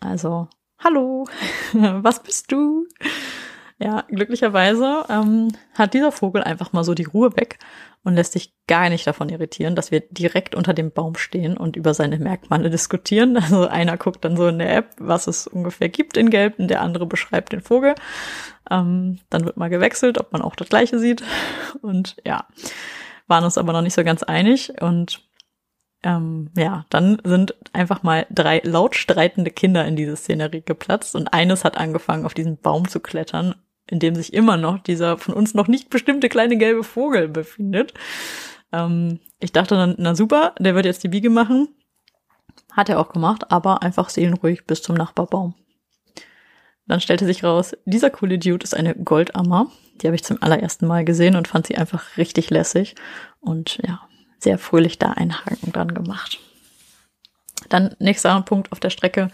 Also, 0.00 0.48
hallo, 0.78 1.26
was 1.72 2.22
bist 2.22 2.50
du? 2.50 2.86
Ja, 3.78 4.04
glücklicherweise 4.08 5.04
ähm, 5.10 5.48
hat 5.74 5.92
dieser 5.92 6.10
Vogel 6.10 6.42
einfach 6.42 6.72
mal 6.72 6.84
so 6.84 6.94
die 6.94 7.04
Ruhe 7.04 7.36
weg 7.36 7.58
und 8.06 8.14
lässt 8.14 8.34
sich 8.34 8.54
gar 8.68 8.88
nicht 8.88 9.04
davon 9.04 9.30
irritieren, 9.30 9.74
dass 9.74 9.90
wir 9.90 10.00
direkt 10.00 10.54
unter 10.54 10.72
dem 10.72 10.92
Baum 10.92 11.16
stehen 11.16 11.56
und 11.56 11.74
über 11.74 11.92
seine 11.92 12.18
Merkmale 12.18 12.70
diskutieren. 12.70 13.36
Also 13.46 13.66
einer 13.66 13.96
guckt 13.96 14.24
dann 14.24 14.36
so 14.36 14.46
in 14.46 14.60
der 14.60 14.76
App, 14.76 14.90
was 14.98 15.26
es 15.26 15.48
ungefähr 15.48 15.88
gibt 15.88 16.16
in 16.16 16.30
Gelb, 16.30 16.58
und 16.58 16.68
der 16.68 16.82
andere 16.82 17.04
beschreibt 17.04 17.52
den 17.52 17.62
Vogel. 17.62 17.96
Ähm, 18.70 19.18
dann 19.28 19.44
wird 19.44 19.56
mal 19.56 19.70
gewechselt, 19.70 20.18
ob 20.18 20.32
man 20.32 20.40
auch 20.40 20.54
das 20.54 20.68
gleiche 20.68 21.00
sieht. 21.00 21.24
Und 21.82 22.16
ja, 22.24 22.46
waren 23.26 23.44
uns 23.44 23.58
aber 23.58 23.72
noch 23.72 23.82
nicht 23.82 23.94
so 23.94 24.04
ganz 24.04 24.22
einig. 24.22 24.72
Und 24.80 25.20
ähm, 26.04 26.50
ja, 26.56 26.86
dann 26.90 27.20
sind 27.24 27.54
einfach 27.72 28.04
mal 28.04 28.26
drei 28.30 28.60
laut 28.64 28.94
streitende 28.94 29.50
Kinder 29.50 29.84
in 29.84 29.96
diese 29.96 30.16
Szenerie 30.16 30.62
geplatzt 30.64 31.16
und 31.16 31.32
eines 31.32 31.64
hat 31.64 31.76
angefangen, 31.76 32.24
auf 32.24 32.34
diesen 32.34 32.58
Baum 32.58 32.88
zu 32.88 33.00
klettern 33.00 33.56
in 33.88 33.98
dem 33.98 34.14
sich 34.14 34.32
immer 34.32 34.56
noch 34.56 34.78
dieser 34.78 35.18
von 35.18 35.34
uns 35.34 35.54
noch 35.54 35.68
nicht 35.68 35.90
bestimmte 35.90 36.28
kleine 36.28 36.56
gelbe 36.56 36.84
Vogel 36.84 37.28
befindet. 37.28 37.94
Ähm, 38.72 39.20
ich 39.38 39.52
dachte 39.52 39.76
dann, 39.76 39.94
na 39.98 40.14
super, 40.14 40.54
der 40.58 40.74
wird 40.74 40.86
jetzt 40.86 41.04
die 41.04 41.08
Biege 41.08 41.30
machen. 41.30 41.68
Hat 42.72 42.88
er 42.88 43.00
auch 43.00 43.12
gemacht, 43.12 43.50
aber 43.50 43.82
einfach 43.82 44.08
seelenruhig 44.08 44.66
bis 44.66 44.82
zum 44.82 44.96
Nachbarbaum. 44.96 45.54
Dann 46.86 47.00
stellte 47.00 47.26
sich 47.26 47.42
raus, 47.42 47.76
dieser 47.84 48.10
coole 48.10 48.38
Dude 48.38 48.62
ist 48.62 48.74
eine 48.74 48.94
Goldammer. 48.94 49.66
Die 50.00 50.06
habe 50.06 50.14
ich 50.14 50.24
zum 50.24 50.42
allerersten 50.42 50.86
Mal 50.86 51.04
gesehen 51.04 51.36
und 51.36 51.48
fand 51.48 51.66
sie 51.66 51.76
einfach 51.76 52.16
richtig 52.16 52.50
lässig 52.50 52.94
und 53.40 53.78
ja, 53.86 54.06
sehr 54.38 54.58
fröhlich 54.58 54.98
da 54.98 55.12
einen 55.12 55.44
Haken 55.44 55.72
dran 55.72 55.94
gemacht. 55.94 56.38
Dann 57.68 57.96
nächster 57.98 58.40
Punkt 58.42 58.70
auf 58.72 58.78
der 58.78 58.90
Strecke 58.90 59.30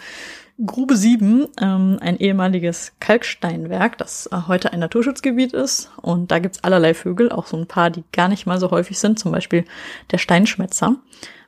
Grube 0.65 0.97
7, 0.97 1.49
ähm, 1.61 1.99
ein 2.01 2.19
ehemaliges 2.19 2.93
Kalksteinwerk, 3.01 3.99
das 3.99 4.29
äh, 4.31 4.37
heute 4.47 4.73
ein 4.73 4.81
Naturschutzgebiet 4.81 5.53
ist. 5.53 5.91
Und 6.01 6.31
da 6.31 6.39
gibt's 6.39 6.63
allerlei 6.63 6.95
Vögel, 6.95 7.33
auch 7.33 7.47
so 7.47 7.57
ein 7.57 7.67
paar, 7.67 7.91
die 7.91 8.05
gar 8.13 8.29
nicht 8.29 8.47
mal 8.47 8.61
so 8.61 8.71
häufig 8.71 8.99
sind, 8.99 9.19
zum 9.19 9.33
Beispiel 9.33 9.65
der 10.11 10.19
Steinschmetzer. 10.19 10.97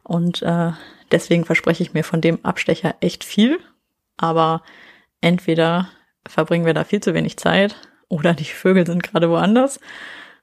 Und 0.03 0.43
äh, 0.43 0.73
deswegen 1.13 1.45
verspreche 1.45 1.83
ich 1.83 1.95
mir 1.95 2.03
von 2.03 2.21
dem 2.21 2.45
Abstecher 2.45 2.97
echt 3.01 3.25
viel. 3.25 3.59
Aber 4.17 4.63
entweder 5.21 5.89
verbringen 6.27 6.67
wir 6.67 6.75
da 6.75 6.85
viel 6.85 7.01
zu 7.01 7.15
wenig 7.15 7.37
Zeit 7.37 7.77
oder 8.09 8.35
die 8.35 8.45
Vögel 8.45 8.87
sind 8.87 9.03
gerade 9.03 9.31
woanders. 9.31 9.81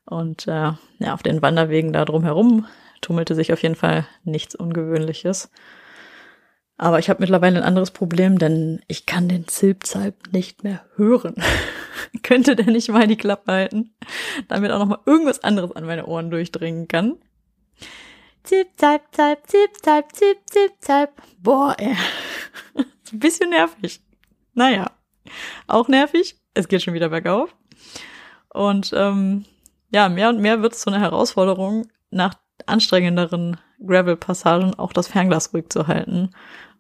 Und 0.06 0.48
äh, 0.48 0.72
ja, 1.00 1.14
auf 1.14 1.24
den 1.24 1.42
Wanderwegen 1.42 1.92
da 1.94 2.06
drumherum 2.06 2.68
tummelte 3.02 3.36
sich 3.36 3.52
auf 3.52 3.62
jeden 3.64 3.76
Fall 3.76 4.06
nichts 4.24 4.56
Ungewöhnliches. 4.56 5.50
Aber 6.82 6.98
ich 6.98 7.12
habe 7.12 7.20
mittlerweile 7.20 7.60
ein 7.60 7.64
anderes 7.64 7.92
Problem, 7.92 8.40
denn 8.40 8.82
ich 8.88 9.06
kann 9.06 9.30
den 9.30 9.48
Zilpzalp 9.48 10.34
nicht 10.34 10.64
mehr 10.64 10.84
hören. 10.96 11.36
Könnte 12.24 12.56
der 12.56 12.66
nicht 12.66 12.90
mal 12.90 13.06
die 13.06 13.18
Klappe 13.18 13.52
halten, 13.52 13.94
damit 14.48 14.72
auch 14.72 14.80
noch 14.80 14.88
mal 14.88 15.00
irgendwas 15.06 15.44
anderes 15.44 15.72
an 15.74 15.86
meine 15.86 16.08
Ohren 16.08 16.32
durchdringen 16.32 16.88
kann? 16.88 17.20
Zip, 18.42 18.68
zalp, 18.78 19.04
zalp, 19.12 19.46
zip, 19.46 19.70
zalp, 19.84 20.16
zip, 20.16 20.38
zip, 20.50 20.72
zalp. 20.80 21.12
Boah, 21.38 21.76
ey. 21.78 21.96
ein 23.14 23.20
bisschen 23.20 23.52
nervig. 23.52 24.02
Naja, 24.56 24.90
auch 25.68 25.88
nervig. 25.88 26.40
Es 26.56 26.68
geht 26.68 26.82
schon 26.82 26.96
wieder 26.96 27.10
bergauf. 27.10 27.56
Und 28.50 28.92
ähm, 28.96 29.46
ja, 29.94 30.10
mehr 30.10 30.30
und 30.30 30.40
mehr 30.40 30.64
wird 30.64 30.74
es 30.74 30.80
zu 30.80 30.90
einer 30.90 31.00
Herausforderung, 31.00 31.90
nach 32.10 32.34
anstrengenderen 32.66 33.58
Gravel-Passagen 33.86 34.74
auch 34.74 34.94
das 34.94 35.08
Fernglas 35.08 35.54
ruhig 35.54 35.70
zu 35.70 35.86
halten 35.86 36.32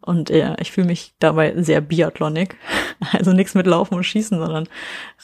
und 0.01 0.29
ja, 0.29 0.55
ich 0.60 0.72
fühle 0.72 0.88
mich 0.88 1.13
dabei 1.20 1.53
sehr 1.62 1.81
biathlonig. 1.81 2.55
Also 3.13 3.34
nichts 3.34 3.55
mit 3.55 3.65
Laufen 3.65 3.96
und 3.96 4.03
Schießen, 4.03 4.38
sondern 4.38 4.70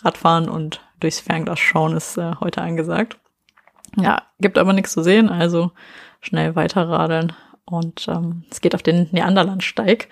Radfahren 0.01 0.49
und 0.49 0.81
durchs 0.99 1.19
Fernglas 1.19 1.59
schauen 1.59 1.95
ist 1.95 2.17
äh, 2.17 2.33
heute 2.39 2.63
angesagt. 2.63 3.19
Ja, 3.95 4.23
gibt 4.39 4.57
aber 4.57 4.73
nichts 4.73 4.93
zu 4.93 5.03
sehen, 5.03 5.29
also 5.29 5.71
schnell 6.19 6.55
weiterradeln. 6.55 7.33
Und 7.65 8.07
ähm, 8.07 8.45
es 8.49 8.61
geht 8.61 8.73
auf 8.73 8.81
den 8.81 9.09
Neanderlandsteig. 9.11 10.09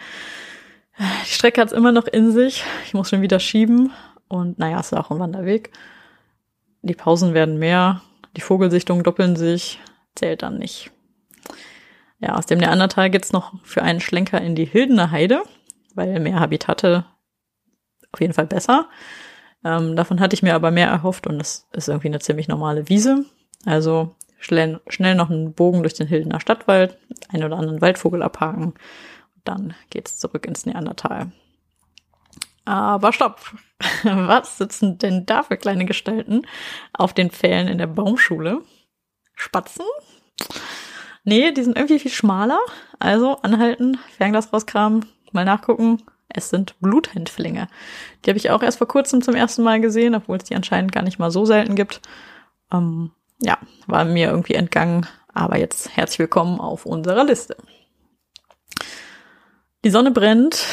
Die 0.99 1.29
Strecke 1.29 1.59
hat's 1.59 1.73
immer 1.73 1.91
noch 1.91 2.05
in 2.05 2.31
sich. 2.31 2.63
Ich 2.85 2.93
muss 2.93 3.09
schon 3.09 3.21
wieder 3.21 3.39
schieben. 3.39 3.91
Und 4.27 4.59
naja, 4.59 4.79
es 4.79 4.91
ist 4.91 4.97
auch 4.97 5.09
ein 5.09 5.19
Wanderweg. 5.19 5.71
Die 6.83 6.93
Pausen 6.93 7.33
werden 7.33 7.57
mehr. 7.57 8.01
Die 8.37 8.41
Vogelsichtungen 8.41 9.03
doppeln 9.03 9.35
sich. 9.35 9.79
Zählt 10.13 10.43
dann 10.43 10.59
nicht. 10.59 10.91
Ja, 12.25 12.33
aus 12.33 12.47
dem 12.47 12.57
Neandertal 12.57 13.11
geht's 13.11 13.33
noch 13.33 13.53
für 13.63 13.83
einen 13.83 14.01
Schlenker 14.01 14.41
in 14.41 14.55
die 14.55 14.65
Hildener 14.65 15.11
Heide, 15.11 15.43
weil 15.93 16.19
mehr 16.19 16.39
Habitate 16.39 17.05
auf 18.11 18.19
jeden 18.19 18.33
Fall 18.33 18.47
besser. 18.47 18.89
Ähm, 19.63 19.95
davon 19.95 20.19
hatte 20.19 20.33
ich 20.33 20.41
mir 20.41 20.55
aber 20.55 20.71
mehr 20.71 20.87
erhofft 20.87 21.27
und 21.27 21.39
es 21.39 21.67
ist 21.71 21.87
irgendwie 21.87 22.07
eine 22.07 22.19
ziemlich 22.19 22.47
normale 22.47 22.89
Wiese. 22.89 23.25
Also 23.63 24.15
schnell, 24.39 24.81
schnell 24.87 25.13
noch 25.13 25.29
einen 25.29 25.53
Bogen 25.53 25.83
durch 25.83 25.93
den 25.93 26.07
Hildener 26.07 26.39
Stadtwald, 26.39 26.97
einen 27.29 27.43
oder 27.43 27.57
anderen 27.57 27.81
Waldvogel 27.81 28.23
abhaken. 28.23 28.73
Dann 29.43 29.75
geht's 29.91 30.17
zurück 30.17 30.47
ins 30.47 30.65
Neandertal. 30.65 31.31
Aber 32.63 33.13
stopp! 33.13 33.53
Was 34.03 34.57
sitzen 34.57 34.97
denn 34.97 35.27
da 35.27 35.43
für 35.43 35.57
kleine 35.57 35.85
Gestalten 35.85 36.41
auf 36.91 37.13
den 37.13 37.29
Pfählen 37.29 37.67
in 37.67 37.77
der 37.77 37.85
Baumschule? 37.85 38.61
Spatzen? 39.35 39.85
Nee, 41.25 41.51
die 41.51 41.63
sind 41.63 41.75
irgendwie 41.75 41.99
viel 41.99 42.11
schmaler. 42.11 42.59
Also 42.99 43.37
anhalten, 43.41 43.97
Fernglas 44.15 44.53
rauskramen, 44.53 45.05
mal 45.31 45.43
nachgucken. 45.43 46.03
Es 46.29 46.49
sind 46.49 46.79
Bluthändflinge. 46.79 47.67
Die 48.23 48.29
habe 48.29 48.37
ich 48.37 48.51
auch 48.51 48.61
erst 48.61 48.77
vor 48.77 48.87
kurzem 48.87 49.21
zum 49.21 49.35
ersten 49.35 49.63
Mal 49.63 49.81
gesehen, 49.81 50.15
obwohl 50.15 50.37
es 50.37 50.43
die 50.43 50.55
anscheinend 50.55 50.91
gar 50.91 51.03
nicht 51.03 51.19
mal 51.19 51.31
so 51.31 51.45
selten 51.45 51.75
gibt. 51.75 52.01
Ähm, 52.71 53.11
ja, 53.41 53.57
war 53.87 54.05
mir 54.05 54.29
irgendwie 54.29 54.53
entgangen. 54.53 55.07
Aber 55.33 55.57
jetzt 55.57 55.95
herzlich 55.95 56.19
willkommen 56.19 56.59
auf 56.59 56.85
unserer 56.85 57.23
Liste. 57.23 57.57
Die 59.83 59.89
Sonne 59.89 60.11
brennt 60.11 60.65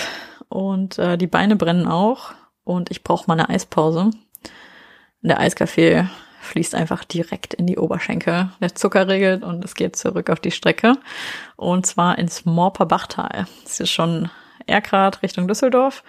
und 0.49 0.99
äh, 0.99 1.17
die 1.17 1.27
Beine 1.27 1.57
brennen 1.57 1.87
auch 1.87 2.33
und 2.65 2.91
ich 2.91 3.03
brauche 3.03 3.27
mal 3.27 3.35
eine 3.35 3.49
Eispause. 3.49 4.11
Der 5.23 5.41
Eiskaffee 5.41 6.07
fließt 6.43 6.75
einfach 6.75 7.05
direkt 7.05 7.55
in 7.55 7.67
die 7.67 7.79
Oberschenkel. 7.79 8.51
Der 8.61 8.75
Zucker 8.75 9.09
regelt 9.09 9.43
und 9.43 9.65
es 9.65 9.75
geht 9.75 9.97
zurück 9.97 10.29
auf 10.29 10.41
die 10.41 10.51
Strecke. 10.51 10.97
Und 11.57 11.87
zwar 11.87 12.19
ins 12.19 12.45
Morper 12.45 12.87
Bachtal. 12.87 13.47
Das 13.63 13.81
ist 13.81 13.91
schon 13.91 14.31
Erkrath 14.67 15.23
Richtung 15.23 15.49
Düsseldorf. 15.49 16.03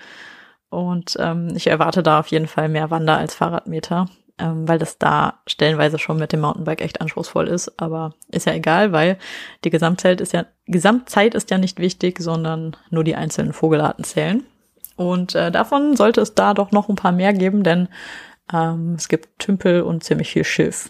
Und 0.70 1.16
ähm, 1.20 1.54
ich 1.56 1.68
erwarte 1.68 2.02
da 2.02 2.20
auf 2.20 2.28
jeden 2.28 2.48
Fall 2.48 2.68
mehr 2.68 2.90
Wander- 2.90 3.18
als 3.18 3.36
Fahrradmeter, 3.36 4.08
ähm, 4.40 4.68
weil 4.68 4.80
das 4.80 4.98
da 4.98 5.40
stellenweise 5.46 6.00
schon 6.00 6.18
mit 6.18 6.34
dem 6.34 6.42
Mountainbike 6.42 6.82
echt 6.82 7.00
anspruchsvoll 7.00 7.48
ist. 7.48 7.80
Aber 7.80 8.14
ist 8.30 8.48
ja 8.48 8.54
egal, 8.54 8.92
weil 8.92 9.20
die 9.64 9.70
Gesamtzeit 9.70 10.20
ist 10.20 10.34
ja, 10.34 10.46
Gesamtzeit 10.66 11.36
ist 11.36 11.52
ja 11.52 11.60
nicht 11.60 11.80
wichtig, 11.80 12.20
sondern 12.20 12.76
nur 12.90 13.04
die 13.04 13.16
einzelnen 13.16 13.54
Vogelarten 13.54 14.04
zählen. 14.04 14.44
Und 14.96 15.36
äh, 15.36 15.52
davon 15.52 15.96
sollte 15.96 16.22
es 16.22 16.34
da 16.34 16.54
doch 16.54 16.72
noch 16.72 16.90
ein 16.90 16.96
paar 16.96 17.12
mehr 17.12 17.34
geben, 17.34 17.64
denn 17.64 17.88
ähm, 18.52 18.96
es 18.98 19.08
gibt 19.08 19.40
Tümpel 19.40 19.82
und 19.82 20.04
ziemlich 20.04 20.32
viel 20.32 20.44
Schilf. 20.44 20.90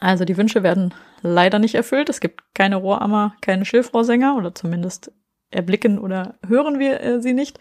Also 0.00 0.24
die 0.24 0.36
Wünsche 0.36 0.62
werden 0.62 0.94
leider 1.22 1.58
nicht 1.58 1.74
erfüllt. 1.74 2.08
Es 2.08 2.20
gibt 2.20 2.42
keine 2.54 2.76
Rohrammer, 2.76 3.34
keine 3.40 3.64
Schilfrohrsänger 3.64 4.36
oder 4.36 4.54
zumindest 4.54 5.12
erblicken 5.50 5.98
oder 5.98 6.34
hören 6.46 6.78
wir 6.78 7.00
äh, 7.00 7.20
sie 7.20 7.34
nicht. 7.34 7.58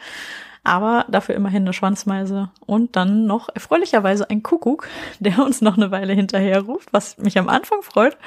Aber 0.63 1.05
dafür 1.09 1.35
immerhin 1.35 1.63
eine 1.63 1.73
Schwanzmeise 1.73 2.51
und 2.65 2.95
dann 2.95 3.25
noch 3.25 3.49
erfreulicherweise 3.53 4.29
ein 4.29 4.43
Kuckuck, 4.43 4.87
der 5.19 5.39
uns 5.39 5.61
noch 5.61 5.77
eine 5.77 5.91
Weile 5.91 6.13
hinterher 6.13 6.61
ruft, 6.61 6.93
was 6.93 7.17
mich 7.17 7.37
am 7.37 7.49
Anfang 7.49 7.81
freut 7.81 8.17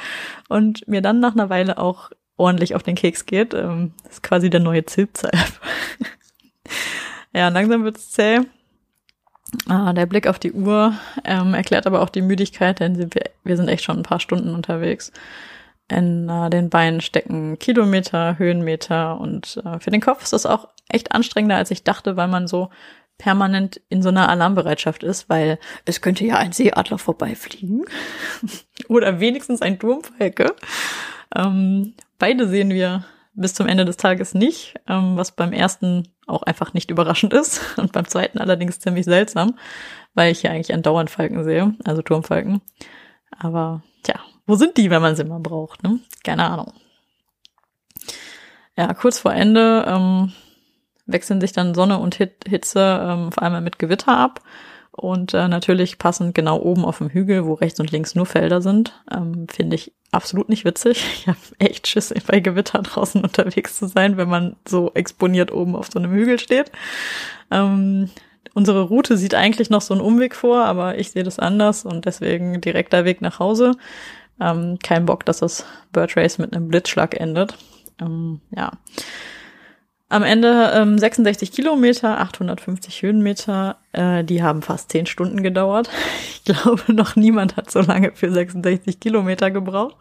und 0.48 0.86
mir 0.88 1.00
dann 1.00 1.20
nach 1.20 1.34
einer 1.34 1.48
Weile 1.50 1.78
auch 1.78 2.10
ordentlich 2.36 2.74
auf 2.74 2.82
den 2.82 2.96
Keks 2.96 3.26
geht. 3.26 3.54
Ähm, 3.54 3.92
das 4.02 4.14
ist 4.14 4.22
quasi 4.22 4.50
der 4.50 4.60
neue 4.60 4.84
Zilpzalp. 4.84 5.60
ja, 7.32 7.48
langsam 7.48 7.84
wird's 7.84 8.10
zäh. 8.10 8.40
Ah, 9.68 9.92
der 9.92 10.06
Blick 10.06 10.26
auf 10.26 10.38
die 10.38 10.52
Uhr 10.52 10.94
ähm, 11.24 11.54
erklärt 11.54 11.86
aber 11.86 12.02
auch 12.02 12.08
die 12.08 12.22
Müdigkeit, 12.22 12.80
denn 12.80 12.98
wir, 12.98 13.08
wir 13.44 13.56
sind 13.56 13.68
echt 13.68 13.84
schon 13.84 13.98
ein 13.98 14.02
paar 14.02 14.20
Stunden 14.20 14.54
unterwegs. 14.54 15.12
In 15.88 16.28
äh, 16.28 16.50
den 16.50 16.70
Beinen 16.70 17.00
stecken 17.00 17.58
Kilometer, 17.58 18.38
Höhenmeter 18.38 19.20
und 19.20 19.62
äh, 19.64 19.78
für 19.80 19.90
den 19.90 20.00
Kopf 20.00 20.22
ist 20.22 20.32
das 20.32 20.46
auch 20.46 20.68
echt 20.88 21.12
anstrengender, 21.12 21.56
als 21.56 21.70
ich 21.70 21.84
dachte, 21.84 22.16
weil 22.16 22.28
man 22.28 22.46
so 22.46 22.70
permanent 23.18 23.80
in 23.88 24.02
so 24.02 24.08
einer 24.08 24.28
Alarmbereitschaft 24.28 25.02
ist, 25.02 25.28
weil 25.28 25.58
es 25.84 26.00
könnte 26.00 26.24
ja 26.24 26.36
ein 26.36 26.52
Seeadler 26.52 26.98
vorbeifliegen 26.98 27.84
oder 28.88 29.20
wenigstens 29.20 29.62
ein 29.62 29.78
Turmfalke. 29.78 30.54
Ähm, 31.34 31.94
beide 32.18 32.48
sehen 32.48 32.70
wir 32.70 33.04
bis 33.34 33.54
zum 33.54 33.66
Ende 33.66 33.84
des 33.84 33.96
Tages 33.96 34.34
nicht, 34.34 34.74
ähm, 34.88 35.16
was 35.16 35.32
beim 35.32 35.52
ersten 35.52 36.08
auch 36.26 36.42
einfach 36.42 36.74
nicht 36.74 36.90
überraschend 36.90 37.32
ist 37.32 37.60
und 37.78 37.92
beim 37.92 38.06
zweiten 38.06 38.38
allerdings 38.38 38.80
ziemlich 38.80 39.04
seltsam, 39.04 39.58
weil 40.14 40.32
ich 40.32 40.40
hier 40.40 40.50
eigentlich 40.50 40.72
andauernd 40.72 41.10
Falken 41.10 41.44
sehe, 41.44 41.74
also 41.84 42.02
Turmfalken. 42.02 42.60
Aber 43.38 43.82
tja, 44.02 44.20
wo 44.46 44.54
sind 44.54 44.76
die, 44.76 44.90
wenn 44.90 45.02
man 45.02 45.16
sie 45.16 45.24
mal 45.24 45.40
braucht? 45.40 45.82
Ne? 45.82 46.00
Keine 46.22 46.44
Ahnung. 46.44 46.72
Ja, 48.76 48.92
kurz 48.94 49.20
vor 49.20 49.32
Ende 49.32 49.84
ähm, 49.86 50.32
wechseln 51.06 51.40
sich 51.40 51.52
dann 51.52 51.74
Sonne 51.74 51.98
und 51.98 52.16
Hit 52.16 52.44
Hitze 52.48 53.00
ähm, 53.02 53.32
vor 53.32 53.42
allem 53.42 53.62
mit 53.62 53.78
Gewitter 53.78 54.16
ab. 54.16 54.40
Und 54.90 55.34
äh, 55.34 55.48
natürlich 55.48 55.98
passend 55.98 56.34
genau 56.36 56.60
oben 56.60 56.84
auf 56.84 56.98
dem 56.98 57.08
Hügel, 57.08 57.46
wo 57.46 57.54
rechts 57.54 57.80
und 57.80 57.90
links 57.90 58.14
nur 58.14 58.26
Felder 58.26 58.62
sind, 58.62 58.92
ähm, 59.10 59.48
finde 59.50 59.74
ich 59.74 59.92
absolut 60.14 60.48
nicht 60.48 60.64
witzig. 60.64 61.04
Ich 61.14 61.28
habe 61.28 61.38
echt 61.58 61.86
Schiss, 61.86 62.12
bei 62.26 62.40
Gewitter 62.40 62.82
draußen 62.82 63.22
unterwegs 63.22 63.76
zu 63.76 63.86
sein, 63.86 64.16
wenn 64.16 64.28
man 64.28 64.56
so 64.66 64.92
exponiert 64.94 65.52
oben 65.52 65.76
auf 65.76 65.88
so 65.92 65.98
einem 65.98 66.12
Hügel 66.12 66.38
steht. 66.38 66.70
Ähm, 67.50 68.10
unsere 68.54 68.82
Route 68.82 69.16
sieht 69.16 69.34
eigentlich 69.34 69.70
noch 69.70 69.82
so 69.82 69.94
einen 69.94 70.02
Umweg 70.02 70.34
vor, 70.34 70.64
aber 70.64 70.98
ich 70.98 71.10
sehe 71.10 71.22
das 71.24 71.38
anders 71.38 71.84
und 71.84 72.04
deswegen 72.04 72.60
direkter 72.60 73.04
Weg 73.04 73.20
nach 73.20 73.38
Hause. 73.38 73.72
Ähm, 74.40 74.78
kein 74.82 75.06
Bock, 75.06 75.24
dass 75.24 75.38
das 75.38 75.64
Bird 75.92 76.16
Race 76.16 76.38
mit 76.38 76.54
einem 76.54 76.68
Blitzschlag 76.68 77.18
endet. 77.18 77.56
Ähm, 78.00 78.40
ja. 78.50 78.72
Am 80.10 80.22
Ende 80.22 80.70
ähm, 80.74 80.98
66 80.98 81.50
Kilometer, 81.50 82.20
850 82.20 83.02
Höhenmeter, 83.02 83.78
äh, 83.92 84.22
die 84.22 84.42
haben 84.42 84.62
fast 84.62 84.92
10 84.92 85.06
Stunden 85.06 85.42
gedauert. 85.42 85.90
Ich 86.46 86.54
glaube, 86.54 86.92
noch 86.92 87.16
niemand 87.16 87.56
hat 87.56 87.70
so 87.70 87.80
lange 87.80 88.12
für 88.12 88.30
66 88.30 89.00
Kilometer 89.00 89.50
gebraucht. 89.50 89.96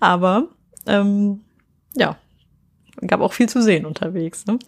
Aber 0.00 0.48
ähm, 0.86 1.40
ja, 1.94 2.18
gab 3.06 3.22
auch 3.22 3.32
viel 3.32 3.48
zu 3.48 3.62
sehen 3.62 3.86
unterwegs. 3.86 4.44
Ne? 4.44 4.58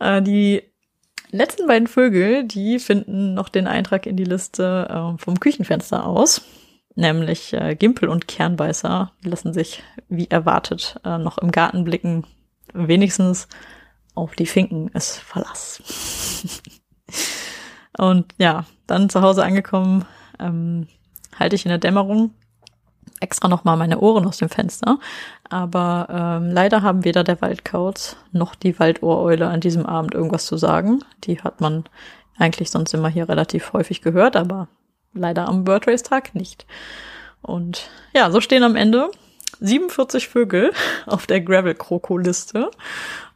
Äh, 0.00 0.20
die 0.20 0.62
letzten 1.30 1.68
beiden 1.68 1.86
Vögel, 1.86 2.42
die 2.42 2.80
finden 2.80 3.34
noch 3.34 3.48
den 3.48 3.68
Eintrag 3.68 4.06
in 4.06 4.16
die 4.16 4.24
Liste 4.24 4.88
äh, 4.90 5.22
vom 5.22 5.38
Küchenfenster 5.38 6.04
aus. 6.04 6.42
Nämlich 6.96 7.52
äh, 7.52 7.76
Gimpel 7.76 8.08
und 8.08 8.26
Kernbeißer 8.26 9.12
lassen 9.22 9.52
sich 9.52 9.84
wie 10.08 10.28
erwartet 10.28 10.96
äh, 11.04 11.18
noch 11.18 11.38
im 11.38 11.52
Garten 11.52 11.84
blicken 11.84 12.24
wenigstens 12.72 13.48
auf 14.14 14.34
die 14.34 14.46
Finken 14.46 14.88
ist 14.88 15.18
Verlass. 15.18 15.82
und 17.98 18.34
ja, 18.38 18.64
dann 18.86 19.08
zu 19.08 19.22
Hause 19.22 19.44
angekommen, 19.44 20.04
ähm, 20.38 20.88
halte 21.38 21.56
ich 21.56 21.64
in 21.64 21.70
der 21.70 21.78
Dämmerung 21.78 22.32
extra 23.20 23.48
nochmal 23.48 23.76
meine 23.76 24.00
Ohren 24.00 24.26
aus 24.26 24.38
dem 24.38 24.48
Fenster. 24.48 24.98
Aber 25.48 26.08
ähm, 26.10 26.50
leider 26.50 26.82
haben 26.82 27.04
weder 27.04 27.22
der 27.22 27.40
Waldkauz 27.40 28.16
noch 28.32 28.54
die 28.54 28.78
Waldohreule 28.78 29.48
an 29.48 29.60
diesem 29.60 29.86
Abend 29.86 30.14
irgendwas 30.14 30.46
zu 30.46 30.56
sagen. 30.56 31.04
Die 31.24 31.40
hat 31.40 31.60
man 31.60 31.84
eigentlich 32.38 32.70
sonst 32.70 32.94
immer 32.94 33.08
hier 33.08 33.28
relativ 33.28 33.72
häufig 33.72 34.00
gehört, 34.00 34.36
aber 34.36 34.68
leider 35.12 35.46
am 35.48 35.64
Bird 35.64 35.86
Race 35.86 36.02
Tag 36.02 36.34
nicht. 36.34 36.66
Und 37.42 37.90
ja, 38.14 38.30
so 38.30 38.40
stehen 38.40 38.62
am 38.62 38.76
Ende 38.76 39.10
47 39.60 40.28
Vögel 40.28 40.72
auf 41.06 41.26
der 41.26 41.40
Gravel-Kroko-Liste, 41.40 42.70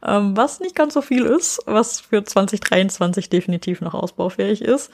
ähm, 0.05 0.35
was 0.35 0.59
nicht 0.59 0.75
ganz 0.75 0.93
so 0.93 1.01
viel 1.01 1.25
ist, 1.25 1.61
was 1.65 2.01
für 2.01 2.23
2023 2.23 3.29
definitiv 3.29 3.81
noch 3.81 3.93
ausbaufähig 3.93 4.61
ist. 4.61 4.91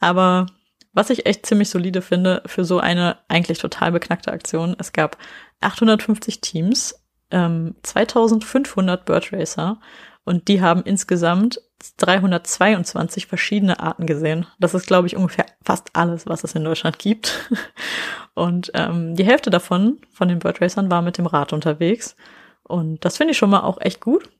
Aber 0.00 0.46
was 0.92 1.10
ich 1.10 1.26
echt 1.26 1.46
ziemlich 1.46 1.70
solide 1.70 2.02
finde 2.02 2.42
für 2.46 2.64
so 2.64 2.78
eine 2.78 3.18
eigentlich 3.28 3.58
total 3.58 3.92
beknackte 3.92 4.32
Aktion, 4.32 4.76
es 4.78 4.92
gab 4.92 5.16
850 5.60 6.40
Teams, 6.40 7.02
ähm, 7.30 7.74
2500 7.82 9.04
Bird 9.04 9.32
Racer 9.32 9.80
und 10.24 10.48
die 10.48 10.60
haben 10.60 10.82
insgesamt 10.82 11.60
322 11.96 13.26
verschiedene 13.26 13.80
Arten 13.80 14.06
gesehen. 14.06 14.46
Das 14.60 14.74
ist, 14.74 14.86
glaube 14.86 15.06
ich, 15.08 15.16
ungefähr 15.16 15.46
fast 15.64 15.90
alles, 15.94 16.26
was 16.26 16.44
es 16.44 16.54
in 16.54 16.64
Deutschland 16.64 16.98
gibt. 16.98 17.50
Und 18.34 18.70
ähm, 18.74 19.14
die 19.14 19.24
Hälfte 19.24 19.50
davon, 19.50 19.98
von 20.10 20.28
den 20.28 20.38
Bird 20.38 20.60
Racern, 20.60 20.90
war 20.90 21.02
mit 21.02 21.18
dem 21.18 21.26
Rad 21.26 21.52
unterwegs. 21.52 22.16
Und 22.62 23.04
das 23.04 23.16
finde 23.16 23.32
ich 23.32 23.38
schon 23.38 23.50
mal 23.50 23.60
auch 23.60 23.80
echt 23.80 24.00
gut. 24.00 24.30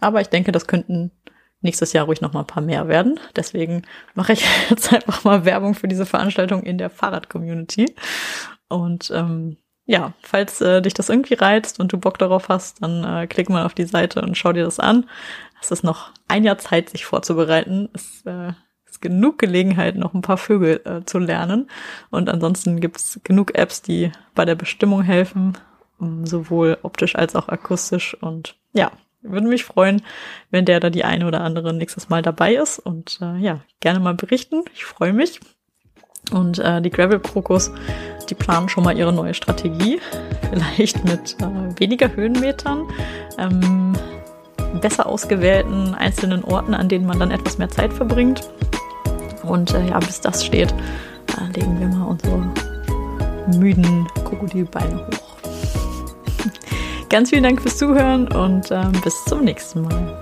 Aber 0.00 0.20
ich 0.20 0.28
denke, 0.28 0.52
das 0.52 0.66
könnten 0.66 1.10
nächstes 1.60 1.92
Jahr 1.92 2.04
ruhig 2.04 2.20
noch 2.20 2.32
mal 2.32 2.40
ein 2.40 2.46
paar 2.46 2.62
mehr 2.62 2.88
werden. 2.88 3.18
Deswegen 3.36 3.82
mache 4.14 4.34
ich 4.34 4.44
jetzt 4.70 4.92
einfach 4.92 5.24
mal 5.24 5.44
Werbung 5.44 5.74
für 5.74 5.88
diese 5.88 6.06
Veranstaltung 6.06 6.62
in 6.62 6.78
der 6.78 6.90
Fahrrad-Community. 6.90 7.94
Und 8.68 9.10
ähm, 9.14 9.56
ja, 9.86 10.12
falls 10.20 10.60
äh, 10.60 10.82
dich 10.82 10.92
das 10.92 11.08
irgendwie 11.08 11.34
reizt 11.34 11.80
und 11.80 11.92
du 11.92 11.98
Bock 11.98 12.18
darauf 12.18 12.50
hast, 12.50 12.82
dann 12.82 13.04
äh, 13.04 13.26
klick 13.26 13.48
mal 13.48 13.64
auf 13.64 13.74
die 13.74 13.86
Seite 13.86 14.20
und 14.20 14.36
schau 14.36 14.52
dir 14.52 14.64
das 14.64 14.78
an. 14.78 15.08
Es 15.62 15.70
ist 15.70 15.82
noch 15.82 16.12
ein 16.28 16.44
Jahr 16.44 16.58
Zeit, 16.58 16.90
sich 16.90 17.06
vorzubereiten. 17.06 17.88
Es 17.94 18.22
äh, 18.26 18.52
ist 18.90 19.00
genug 19.00 19.38
Gelegenheit, 19.38 19.96
noch 19.96 20.14
ein 20.14 20.22
paar 20.22 20.38
Vögel 20.38 20.80
äh, 20.84 21.04
zu 21.04 21.18
lernen. 21.18 21.70
Und 22.10 22.28
ansonsten 22.28 22.80
gibt's 22.80 23.20
genug 23.24 23.54
Apps, 23.54 23.82
die 23.82 24.12
bei 24.34 24.44
der 24.44 24.54
Bestimmung 24.54 25.02
helfen, 25.02 25.56
um, 25.98 26.26
sowohl 26.26 26.78
optisch 26.82 27.16
als 27.16 27.36
auch 27.36 27.48
akustisch. 27.48 28.16
Und 28.20 28.56
ja, 28.72 28.92
würde 29.22 29.48
mich 29.48 29.64
freuen, 29.64 30.02
wenn 30.50 30.64
der 30.64 30.80
da 30.80 30.90
die 30.90 31.04
eine 31.04 31.26
oder 31.26 31.42
andere 31.42 31.74
nächstes 31.74 32.08
Mal 32.08 32.22
dabei 32.22 32.54
ist. 32.54 32.78
Und 32.78 33.18
äh, 33.20 33.36
ja, 33.38 33.60
gerne 33.80 34.00
mal 34.00 34.14
berichten. 34.14 34.64
Ich 34.74 34.84
freue 34.84 35.12
mich. 35.12 35.40
Und 36.32 36.58
äh, 36.58 36.82
die 36.82 36.90
Gravel 36.90 37.20
Krokus, 37.20 37.70
die 38.28 38.34
planen 38.34 38.68
schon 38.68 38.84
mal 38.84 38.96
ihre 38.96 39.12
neue 39.12 39.34
Strategie. 39.34 40.00
Vielleicht 40.50 41.04
mit 41.04 41.36
äh, 41.40 41.80
weniger 41.80 42.14
Höhenmetern, 42.14 42.86
ähm, 43.38 43.94
besser 44.80 45.06
ausgewählten 45.06 45.94
einzelnen 45.94 46.44
Orten, 46.44 46.74
an 46.74 46.88
denen 46.88 47.06
man 47.06 47.18
dann 47.18 47.30
etwas 47.30 47.58
mehr 47.58 47.70
Zeit 47.70 47.92
verbringt. 47.92 48.42
Und 49.48 49.74
äh, 49.74 49.88
ja, 49.88 49.98
bis 49.98 50.20
das 50.20 50.44
steht, 50.44 50.72
äh, 50.72 51.52
legen 51.54 51.78
wir 51.80 51.88
mal 51.88 52.04
unsere 52.06 52.38
müden 53.56 54.06
Krokodilbeine 54.24 55.06
hoch. 55.06 55.36
Ganz 57.08 57.30
vielen 57.30 57.44
Dank 57.44 57.62
fürs 57.62 57.78
Zuhören 57.78 58.28
und 58.32 58.70
ähm, 58.70 58.92
bis 59.02 59.24
zum 59.24 59.44
nächsten 59.44 59.82
Mal. 59.82 60.20